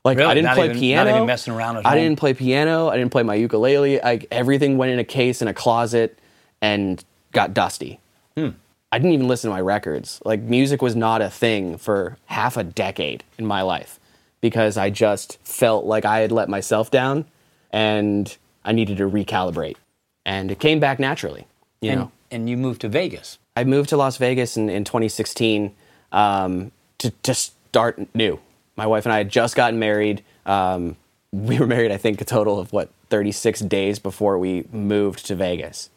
Like 0.04 0.18
Really? 0.18 0.30
I 0.30 0.34
didn't 0.34 0.44
Not 0.46 0.54
play 0.54 0.64
even- 0.66 0.76
not 0.76 0.80
piano. 0.80 1.10
even 1.16 1.26
messing 1.26 1.52
around 1.52 1.78
at 1.78 1.86
I 1.86 1.96
didn't 1.96 2.16
play 2.16 2.32
piano. 2.32 2.86
I 2.88 2.96
didn't 2.96 3.10
play 3.10 3.24
my 3.24 3.34
ukulele. 3.34 3.98
Like 4.00 4.26
everything 4.30 4.78
went 4.78 4.92
in 4.92 5.00
a 5.00 5.04
case 5.04 5.42
in 5.42 5.48
a 5.48 5.52
closet 5.54 6.16
and 6.62 7.04
got 7.32 7.52
dusty. 7.52 7.98
Hmm. 8.36 8.50
I 8.92 8.98
didn't 8.98 9.12
even 9.12 9.28
listen 9.28 9.50
to 9.50 9.54
my 9.54 9.60
records. 9.60 10.20
Like 10.24 10.40
music 10.40 10.80
was 10.80 10.94
not 10.94 11.20
a 11.20 11.30
thing 11.30 11.76
for 11.76 12.16
half 12.26 12.56
a 12.56 12.64
decade 12.64 13.24
in 13.38 13.46
my 13.46 13.62
life 13.62 13.98
because 14.40 14.76
I 14.76 14.90
just 14.90 15.38
felt 15.42 15.84
like 15.84 16.04
I 16.04 16.20
had 16.20 16.32
let 16.32 16.48
myself 16.48 16.90
down 16.90 17.24
and 17.70 18.36
I 18.64 18.72
needed 18.72 18.98
to 18.98 19.08
recalibrate. 19.08 19.76
And 20.24 20.50
it 20.50 20.60
came 20.60 20.80
back 20.80 20.98
naturally. 20.98 21.46
You 21.80 21.90
and, 21.90 22.00
know, 22.00 22.12
and 22.30 22.48
you 22.48 22.56
moved 22.56 22.80
to 22.82 22.88
Vegas. 22.88 23.38
I 23.56 23.64
moved 23.64 23.88
to 23.90 23.96
Las 23.96 24.16
Vegas 24.18 24.56
in, 24.56 24.68
in 24.68 24.84
2016 24.84 25.74
um, 26.12 26.72
to, 26.98 27.10
to 27.22 27.34
start 27.34 28.14
new. 28.14 28.38
My 28.76 28.86
wife 28.86 29.06
and 29.06 29.12
I 29.12 29.18
had 29.18 29.30
just 29.30 29.56
gotten 29.56 29.78
married. 29.78 30.22
Um, 30.44 30.96
we 31.32 31.58
were 31.58 31.66
married, 31.66 31.90
I 31.90 31.96
think, 31.96 32.20
a 32.20 32.24
total 32.24 32.58
of 32.58 32.72
what, 32.72 32.90
36 33.08 33.60
days 33.60 33.98
before 33.98 34.38
we 34.38 34.64
moved 34.72 35.26
to 35.26 35.34
Vegas. 35.34 35.90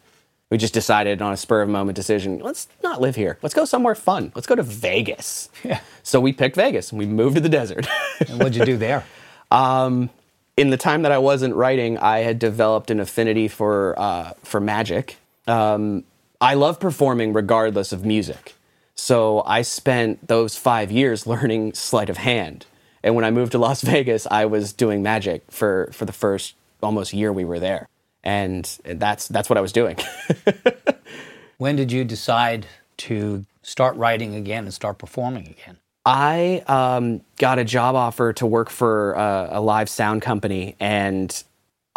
We 0.52 0.58
just 0.58 0.74
decided 0.74 1.22
on 1.22 1.32
a 1.32 1.38
spur 1.38 1.62
of 1.62 1.70
moment 1.70 1.96
decision 1.96 2.40
let's 2.40 2.68
not 2.84 3.00
live 3.00 3.16
here. 3.16 3.38
Let's 3.44 3.54
go 3.54 3.66
somewhere 3.66 3.96
fun. 3.96 4.32
Let's 4.34 4.48
go 4.48 4.56
to 4.56 4.64
Vegas. 4.64 5.50
Yeah. 5.64 5.82
So 6.02 6.20
we 6.20 6.34
picked 6.34 6.56
Vegas 6.56 6.92
and 6.92 6.98
we 7.00 7.06
moved 7.06 7.36
to 7.36 7.42
the 7.42 7.50
desert. 7.50 7.88
And 8.28 8.38
what'd 8.38 8.56
you 8.56 8.66
do 8.66 8.76
there? 8.76 9.06
in 10.58 10.72
the 10.72 10.78
time 10.78 11.04
that 11.04 11.12
I 11.14 11.18
wasn't 11.20 11.56
writing, 11.56 11.98
I 11.98 12.20
had 12.20 12.38
developed 12.38 12.92
an 12.92 13.00
affinity 13.00 13.48
for 13.48 13.98
uh, 13.98 14.34
for 14.44 14.60
magic. 14.60 15.16
Um, 15.48 16.04
I 16.42 16.56
love 16.56 16.80
performing 16.82 17.32
regardless 17.32 17.94
of 17.94 18.06
music, 18.06 18.56
so 18.96 19.42
I 19.46 19.62
spent 19.62 20.28
those 20.28 20.58
five 20.58 20.92
years 20.92 21.26
learning 21.34 21.74
sleight 21.76 22.10
of 22.10 22.18
hand. 22.18 22.66
And 23.02 23.16
when 23.16 23.24
I 23.24 23.32
moved 23.32 23.54
to 23.54 23.58
Las 23.58 23.82
Vegas, 23.94 24.28
I 24.30 24.46
was 24.46 24.74
doing 24.74 25.02
magic 25.02 25.44
for 25.50 25.90
for 25.94 26.04
the 26.06 26.14
first 26.14 26.56
almost 26.84 27.14
year 27.14 27.32
we 27.32 27.46
were 27.46 27.60
there, 27.60 27.88
and 28.24 28.66
that's 28.84 29.28
that's 29.28 29.50
what 29.50 29.58
I 29.58 29.62
was 29.62 29.72
doing. 29.72 29.98
When 31.60 31.76
did 31.76 31.92
you 31.92 32.06
decide 32.06 32.68
to 33.00 33.46
start 33.64 33.98
writing 33.98 34.34
again 34.34 34.64
and 34.64 34.74
start 34.74 34.98
performing 34.98 35.48
again? 35.48 35.78
I 36.06 36.64
um, 36.68 37.20
got 37.38 37.60
a 37.60 37.66
job 37.66 37.96
offer 37.96 38.32
to 38.32 38.46
work 38.46 38.70
for 38.70 39.18
uh, 39.18 39.50
a 39.52 39.60
live 39.60 39.90
sound 39.90 40.22
company, 40.22 40.78
and 40.80 41.44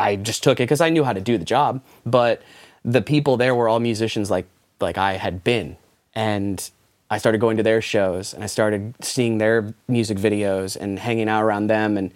I 0.01 0.17
just 0.17 0.43
took 0.43 0.59
it 0.59 0.65
because 0.65 0.81
I 0.81 0.91
knew 0.91 1.05
how 1.05 1.13
to 1.13 1.21
do 1.21 1.39
the 1.39 1.45
job. 1.45 1.81
But 2.05 2.43
the 2.85 3.03
people 3.03 3.37
there 3.37 3.55
were 3.55 3.69
all 3.69 3.79
musicians 3.79 4.33
like 4.33 4.47
like 4.81 4.99
I 4.99 5.13
had 5.13 5.45
been, 5.45 5.77
and 6.13 6.69
I 7.09 7.19
started 7.19 7.39
going 7.39 7.57
to 7.59 7.63
their 7.63 7.81
shows, 7.81 8.35
and 8.35 8.43
I 8.43 8.49
started 8.49 8.97
seeing 9.01 9.39
their 9.39 9.73
music 9.87 10.19
videos 10.19 10.77
and 10.77 10.99
hanging 10.99 11.29
out 11.29 11.45
around 11.45 11.69
them, 11.69 11.97
and 11.97 12.13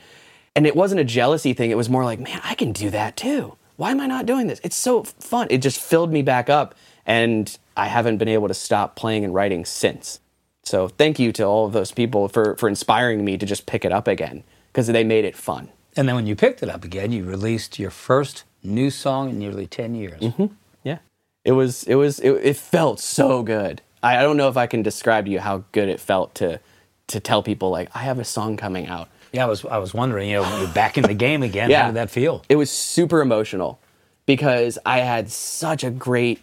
and 0.56 0.66
it 0.66 0.74
wasn't 0.74 1.00
a 1.00 1.04
jealousy 1.04 1.52
thing. 1.52 1.70
It 1.70 1.76
was 1.76 1.88
more 1.88 2.04
like, 2.04 2.18
man, 2.18 2.40
I 2.42 2.56
can 2.56 2.72
do 2.72 2.90
that 2.90 3.16
too. 3.16 3.56
Why 3.76 3.90
am 3.90 4.00
I 4.00 4.06
not 4.06 4.26
doing 4.26 4.46
this? 4.46 4.60
It's 4.62 4.76
so 4.76 5.04
fun. 5.04 5.46
It 5.50 5.58
just 5.58 5.80
filled 5.80 6.12
me 6.12 6.22
back 6.22 6.48
up, 6.48 6.74
and 7.04 7.56
I 7.76 7.86
haven't 7.86 8.18
been 8.18 8.28
able 8.28 8.48
to 8.48 8.54
stop 8.54 8.96
playing 8.96 9.24
and 9.24 9.34
writing 9.34 9.64
since. 9.64 10.20
So 10.62 10.88
thank 10.88 11.18
you 11.18 11.30
to 11.32 11.44
all 11.44 11.66
of 11.66 11.72
those 11.72 11.92
people 11.92 12.28
for, 12.28 12.56
for 12.56 12.68
inspiring 12.68 13.24
me 13.24 13.38
to 13.38 13.46
just 13.46 13.66
pick 13.66 13.84
it 13.84 13.92
up 13.92 14.08
again 14.08 14.42
because 14.72 14.88
they 14.88 15.04
made 15.04 15.24
it 15.24 15.36
fun. 15.36 15.68
And 15.96 16.08
then 16.08 16.16
when 16.16 16.26
you 16.26 16.34
picked 16.34 16.62
it 16.62 16.68
up 16.68 16.84
again, 16.84 17.12
you 17.12 17.24
released 17.24 17.78
your 17.78 17.90
first 17.90 18.44
new 18.62 18.90
song 18.90 19.30
in 19.30 19.38
nearly 19.38 19.66
10 19.66 19.94
years. 19.94 20.20
Mm-hmm. 20.20 20.46
Yeah. 20.82 20.98
It 21.44 21.52
was 21.52 21.84
it 21.84 21.94
was 21.94 22.18
it, 22.18 22.32
it 22.32 22.56
felt 22.56 22.98
so 22.98 23.42
good. 23.42 23.80
I, 24.02 24.18
I 24.18 24.22
don't 24.22 24.36
know 24.36 24.48
if 24.48 24.56
I 24.56 24.66
can 24.66 24.82
describe 24.82 25.26
to 25.26 25.30
you 25.30 25.40
how 25.40 25.64
good 25.72 25.88
it 25.88 26.00
felt 26.00 26.34
to 26.36 26.60
to 27.06 27.20
tell 27.20 27.42
people 27.42 27.70
like 27.70 27.88
I 27.94 28.00
have 28.00 28.18
a 28.18 28.24
song 28.24 28.56
coming 28.56 28.88
out. 28.88 29.08
Yeah, 29.36 29.44
I 29.44 29.48
was, 29.48 29.64
I 29.64 29.78
was 29.78 29.94
wondering, 29.94 30.30
you 30.30 30.40
know, 30.40 30.58
you're 30.58 30.68
back 30.68 30.96
in 30.96 31.04
the 31.04 31.14
game 31.14 31.42
again. 31.42 31.70
Yeah. 31.70 31.82
How 31.82 31.86
did 31.88 31.96
that 31.96 32.10
feel? 32.10 32.42
It 32.48 32.56
was 32.56 32.70
super 32.70 33.20
emotional 33.20 33.78
because 34.24 34.78
I 34.84 34.98
had 34.98 35.30
such 35.30 35.84
a 35.84 35.90
great 35.90 36.42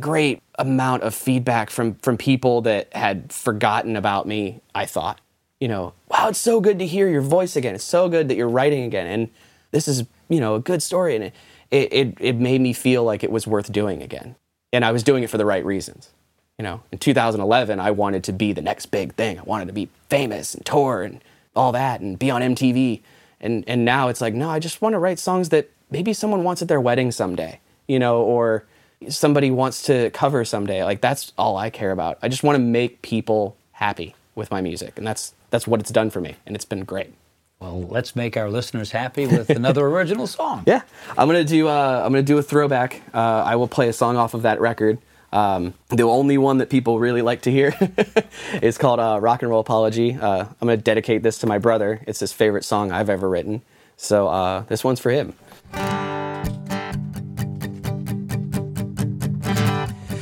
great 0.00 0.42
amount 0.58 1.04
of 1.04 1.14
feedback 1.14 1.70
from 1.70 1.94
from 1.96 2.16
people 2.16 2.62
that 2.62 2.92
had 2.92 3.32
forgotten 3.32 3.96
about 3.96 4.26
me, 4.26 4.60
I 4.74 4.86
thought. 4.86 5.20
You 5.60 5.68
know, 5.68 5.92
wow, 6.08 6.28
it's 6.28 6.38
so 6.38 6.60
good 6.60 6.80
to 6.80 6.86
hear 6.86 7.08
your 7.08 7.22
voice 7.22 7.54
again. 7.56 7.74
It's 7.74 7.84
so 7.84 8.08
good 8.08 8.28
that 8.28 8.36
you're 8.36 8.48
writing 8.48 8.84
again 8.84 9.06
and 9.06 9.30
this 9.70 9.88
is, 9.88 10.04
you 10.28 10.40
know, 10.40 10.56
a 10.56 10.60
good 10.60 10.82
story 10.82 11.14
and 11.14 11.24
it 11.24 11.34
it, 11.70 11.92
it, 11.92 12.16
it 12.20 12.36
made 12.36 12.60
me 12.60 12.72
feel 12.72 13.02
like 13.04 13.24
it 13.24 13.30
was 13.30 13.46
worth 13.46 13.72
doing 13.72 14.02
again. 14.02 14.36
And 14.72 14.84
I 14.84 14.92
was 14.92 15.02
doing 15.02 15.22
it 15.22 15.30
for 15.30 15.38
the 15.38 15.46
right 15.46 15.64
reasons. 15.64 16.10
You 16.58 16.62
know, 16.62 16.82
in 16.92 16.98
2011, 16.98 17.80
I 17.80 17.90
wanted 17.90 18.22
to 18.24 18.32
be 18.32 18.52
the 18.52 18.62
next 18.62 18.86
big 18.86 19.14
thing. 19.14 19.40
I 19.40 19.42
wanted 19.42 19.66
to 19.66 19.72
be 19.72 19.88
famous 20.08 20.54
and 20.54 20.64
tour 20.64 21.02
and 21.02 21.20
all 21.54 21.72
that 21.72 22.00
and 22.00 22.18
be 22.18 22.30
on 22.30 22.42
MTV. 22.42 23.02
And, 23.40 23.64
and 23.66 23.84
now 23.84 24.08
it's 24.08 24.20
like, 24.20 24.34
no, 24.34 24.48
I 24.48 24.58
just 24.58 24.80
want 24.80 24.94
to 24.94 24.98
write 24.98 25.18
songs 25.18 25.50
that 25.50 25.70
maybe 25.90 26.12
someone 26.12 26.44
wants 26.44 26.62
at 26.62 26.68
their 26.68 26.80
wedding 26.80 27.10
someday, 27.12 27.60
you 27.86 27.98
know, 27.98 28.22
or 28.22 28.64
somebody 29.08 29.50
wants 29.50 29.82
to 29.84 30.10
cover 30.10 30.44
someday. 30.44 30.82
Like 30.82 31.00
that's 31.00 31.32
all 31.36 31.56
I 31.56 31.70
care 31.70 31.90
about. 31.90 32.18
I 32.22 32.28
just 32.28 32.42
want 32.42 32.56
to 32.56 32.62
make 32.62 33.02
people 33.02 33.56
happy 33.72 34.14
with 34.34 34.50
my 34.50 34.60
music. 34.60 34.94
And 34.96 35.06
that's, 35.06 35.34
that's 35.50 35.66
what 35.66 35.80
it's 35.80 35.90
done 35.90 36.10
for 36.10 36.20
me. 36.20 36.36
And 36.46 36.56
it's 36.56 36.64
been 36.64 36.84
great. 36.84 37.12
Well, 37.60 37.82
let's 37.82 38.14
make 38.14 38.36
our 38.36 38.50
listeners 38.50 38.90
happy 38.90 39.26
with 39.26 39.48
another 39.48 39.86
original 39.86 40.26
song. 40.26 40.64
Yeah, 40.66 40.82
I'm 41.16 41.26
gonna 41.28 41.44
do. 41.44 41.68
Uh, 41.68 42.02
I'm 42.04 42.12
gonna 42.12 42.22
do 42.22 42.36
a 42.36 42.42
throwback. 42.42 43.00
Uh, 43.14 43.42
I 43.46 43.56
will 43.56 43.68
play 43.68 43.88
a 43.88 43.92
song 43.92 44.16
off 44.16 44.34
of 44.34 44.42
that 44.42 44.60
record. 44.60 44.98
Um, 45.34 45.74
the 45.88 46.04
only 46.04 46.38
one 46.38 46.58
that 46.58 46.70
people 46.70 47.00
really 47.00 47.20
like 47.20 47.42
to 47.42 47.50
hear 47.50 47.74
is 48.62 48.78
called 48.78 49.00
uh, 49.00 49.18
"Rock 49.20 49.42
and 49.42 49.50
Roll 49.50 49.58
Apology." 49.58 50.14
Uh, 50.14 50.44
I'm 50.44 50.68
gonna 50.68 50.76
dedicate 50.76 51.24
this 51.24 51.38
to 51.38 51.48
my 51.48 51.58
brother. 51.58 52.00
It's 52.06 52.20
his 52.20 52.32
favorite 52.32 52.64
song 52.64 52.92
I've 52.92 53.10
ever 53.10 53.28
written. 53.28 53.62
So 53.96 54.28
uh, 54.28 54.60
this 54.62 54.84
one's 54.84 55.00
for 55.00 55.10
him. 55.10 55.34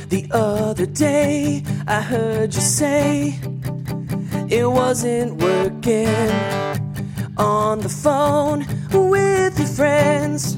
The 0.09 0.27
other 0.31 0.87
day, 0.87 1.63
I 1.87 2.01
heard 2.01 2.55
you 2.55 2.61
say 2.61 3.39
it 4.49 4.67
wasn't 4.67 5.35
working 5.35 6.07
on 7.37 7.81
the 7.81 7.89
phone 7.89 8.65
with 8.91 9.59
your 9.59 9.67
friends. 9.67 10.57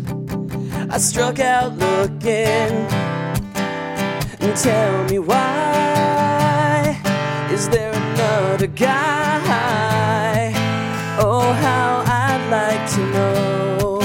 I 0.89 0.97
struck 0.97 1.39
out 1.39 1.77
looking. 1.77 3.24
Tell 4.53 5.03
me 5.09 5.19
why 5.19 6.97
is 7.51 7.67
there 7.67 7.91
another 7.91 8.67
guy? 8.67 10.53
Oh, 11.19 11.51
how 11.51 12.03
I'd 12.05 12.47
like 12.49 12.89
to 12.91 12.99
know. 13.11 13.99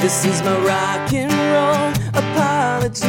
This 0.00 0.24
is 0.26 0.42
my 0.42 0.56
rock 0.66 1.12
and 1.14 1.32
roll 1.54 1.92
apology, 2.12 3.06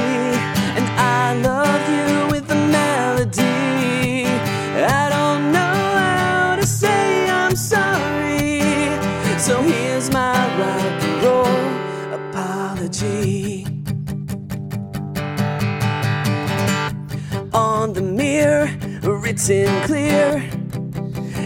written 19.37 19.83
clear, 19.83 20.49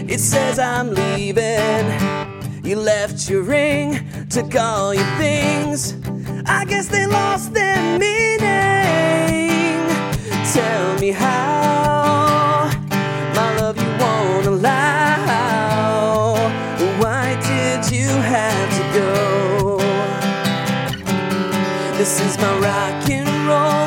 it 0.08 0.18
says 0.18 0.58
I'm 0.58 0.94
leaving. 0.94 2.64
You 2.64 2.76
left 2.76 3.28
your 3.28 3.42
ring, 3.42 3.98
took 4.30 4.54
all 4.54 4.94
your 4.94 5.04
things. 5.18 5.94
I 6.46 6.64
guess 6.64 6.88
they 6.88 7.06
lost 7.06 7.52
their 7.52 7.98
meaning. 7.98 8.40
Tell 10.54 10.98
me 11.00 11.10
how, 11.10 12.70
my 13.34 13.56
love, 13.60 13.76
you 13.76 13.90
won't 14.00 14.46
allow. 14.46 16.34
Why 16.98 17.36
did 17.42 17.90
you 17.92 18.08
have 18.08 18.70
to 18.78 18.84
go? 18.98 19.78
This 21.98 22.20
is 22.20 22.38
my 22.38 22.58
rock 22.58 23.10
and 23.10 23.28
roll 23.46 23.81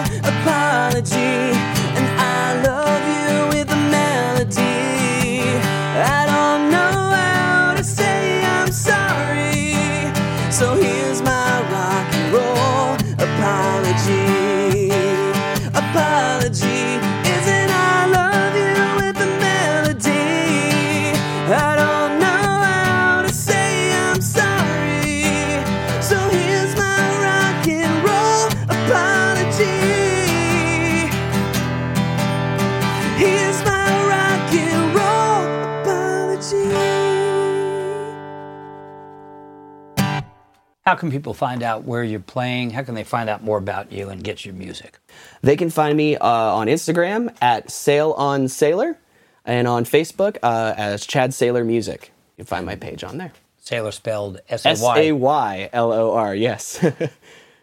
How 40.95 40.99
can 41.01 41.12
people 41.12 41.34
find 41.34 41.62
out 41.62 41.84
where 41.84 42.05
you're 42.05 42.21
playing? 42.21 42.69
How 42.69 42.81
can 42.81 42.95
they 42.95 43.03
find 43.03 43.29
out 43.29 43.43
more 43.43 43.58
about 43.58 43.91
you 43.91 44.08
and 44.08 44.23
get 44.23 44.45
your 44.45 44.53
music? 44.53 44.97
They 45.41 45.58
can 45.58 45.69
find 45.69 45.97
me 45.97 46.15
uh, 46.15 46.25
on 46.25 46.67
Instagram 46.67 47.36
at 47.41 47.69
Sail 47.69 48.13
on 48.13 48.45
Saylor, 48.45 48.95
and 49.43 49.67
on 49.67 49.84
Facebook 49.84 50.38
uh, 50.41 50.73
as 50.77 51.05
Chad 51.05 51.31
Saylor 51.31 51.65
Music. 51.65 52.13
You 52.38 52.45
can 52.45 52.47
find 52.47 52.65
my 52.65 52.77
page 52.77 53.03
on 53.03 53.17
there. 53.17 53.34
Saylor 53.62 53.91
spelled 53.91 54.39
S 54.47 54.65
A 54.65 54.69
S 54.69 54.81
A 54.95 55.12
Y. 55.12 55.69
L 55.73 55.91
O 55.91 56.13
R. 56.13 56.34
Yes. 56.34 56.79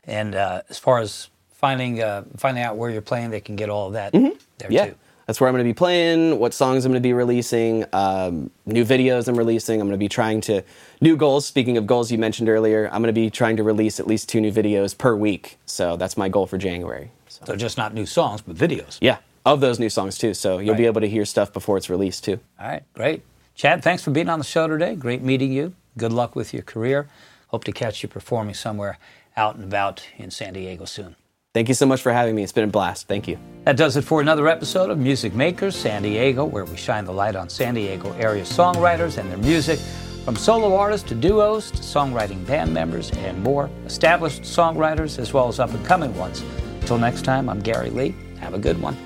And 0.05 0.35
uh, 0.35 0.61
as 0.69 0.79
far 0.79 0.99
as 0.99 1.31
finding 1.53 2.03
uh, 2.03 2.25
finding 2.37 2.63
out 2.63 2.77
where 2.77 2.91
you're 2.91 3.01
playing, 3.01 3.31
they 3.31 3.41
can 3.41 3.57
get 3.57 3.71
all 3.71 3.87
of 3.87 3.93
that 3.95 4.13
there 4.13 4.21
Mm-hmm. 4.21 4.73
yeah. 4.73 4.87
too. 4.89 4.95
That's 5.27 5.41
where 5.41 5.49
I'm 5.49 5.55
going 5.55 5.65
to 5.65 5.69
be 5.69 5.75
playing, 5.75 6.39
what 6.39 6.53
songs 6.53 6.85
I'm 6.85 6.93
going 6.93 7.01
to 7.03 7.07
be 7.07 7.13
releasing, 7.13 7.85
um, 7.93 8.51
new 8.67 8.85
videos 8.85 9.29
I'm 9.29 9.37
releasing. 9.37 9.81
I'm 9.81 9.87
going 9.87 9.99
to 9.99 10.05
be 10.05 10.09
trying 10.09 10.41
to, 10.43 10.63
new 11.01 11.17
goals. 11.17 11.47
Speaking 11.47 11.77
of 11.77 11.87
goals 11.87 12.11
you 12.11 12.19
mentioned 12.19 12.49
earlier, 12.49 12.87
I'm 12.93 13.03
going 13.03 13.15
to 13.15 13.21
be 13.21 13.31
trying 13.31 13.57
to 13.59 13.63
release 13.63 14.01
at 14.01 14.07
least 14.07 14.29
two 14.29 14.41
new 14.41 14.53
videos 14.53 14.97
per 14.97 15.15
week. 15.15 15.59
So 15.65 15.97
that's 15.97 16.17
my 16.17 16.29
goal 16.29 16.47
for 16.47 16.59
January. 16.59 17.11
So, 17.29 17.45
So 17.47 17.57
just 17.57 17.79
not 17.79 17.95
new 17.95 18.07
songs, 18.07 18.41
but 18.43 18.57
videos. 18.57 18.99
yeah, 19.01 19.19
of 19.47 19.61
those 19.61 19.79
new 19.79 19.89
songs 19.91 20.19
too. 20.19 20.35
So 20.35 20.59
you'll 20.59 20.75
be 20.75 20.87
able 20.87 21.01
to 21.01 21.09
hear 21.09 21.25
stuff 21.25 21.53
before 21.53 21.77
it's 21.77 21.89
released 21.89 22.25
too. 22.25 22.41
All 22.61 22.67
right, 22.67 22.83
great. 22.95 23.23
Chad, 23.55 23.83
thanks 23.83 24.03
for 24.03 24.11
being 24.11 24.29
on 24.29 24.39
the 24.39 24.45
show 24.45 24.67
today. 24.67 24.97
Great 24.97 25.23
meeting 25.23 25.53
you. 25.53 25.75
Good 25.97 26.13
luck 26.13 26.35
with 26.35 26.53
your 26.53 26.63
career. 26.63 27.09
Hope 27.49 27.65
to 27.65 27.73
catch 27.73 28.03
you 28.03 28.09
performing 28.09 28.55
somewhere 28.55 28.99
out 29.37 29.55
and 29.57 29.65
about 29.65 30.07
in 30.17 30.31
San 30.31 30.55
Diego 30.55 30.85
soon. 30.85 31.17
Thank 31.55 31.69
you 31.69 31.75
so 31.75 31.85
much 31.85 32.01
for 32.01 32.13
having 32.13 32.35
me. 32.35 32.43
It's 32.43 32.53
been 32.53 32.65
a 32.65 32.69
blast. 32.69 33.09
Thank 33.09 33.29
you. 33.29 33.39
That 33.65 33.77
does 33.77 33.97
it 33.97 34.03
for 34.03 34.23
another 34.23 34.49
episode 34.49 34.89
of 34.89 34.99
Music 34.99 35.35
Makers 35.35 35.77
San 35.77 36.03
Diego, 36.03 36.47
where 36.47 36.65
we 36.65 36.77
shine 36.77 37.05
the 37.05 37.13
light 37.13 37.37
on 37.37 37.51
San 37.51 37.75
Diego 37.75 38.13
area 38.15 38.43
songwriters 38.43 39.19
and 39.19 39.31
their 39.31 39.39
music, 39.39 39.79
from 40.25 40.35
solo 40.35 40.75
artists 40.75 41.07
to 41.11 41.15
duos 41.15 41.71
to 41.71 41.79
songwriting 41.79 42.47
band 42.47 42.73
members 42.73 43.11
and 43.11 43.43
more, 43.43 43.69
established 43.85 44.43
songwriters 44.43 45.19
as 45.19 45.35
well 45.35 45.49
as 45.49 45.61
up 45.61 45.71
and 45.75 45.85
coming 45.85 46.17
ones. 46.17 46.43
Until 46.81 46.97
next 46.97 47.23
time, 47.23 47.51
I'm 47.51 47.61
Gary 47.61 47.91
Lee. 47.91 48.15
Have 48.41 48.55
a 48.55 48.59
good 48.59 48.81
one. 48.81 48.97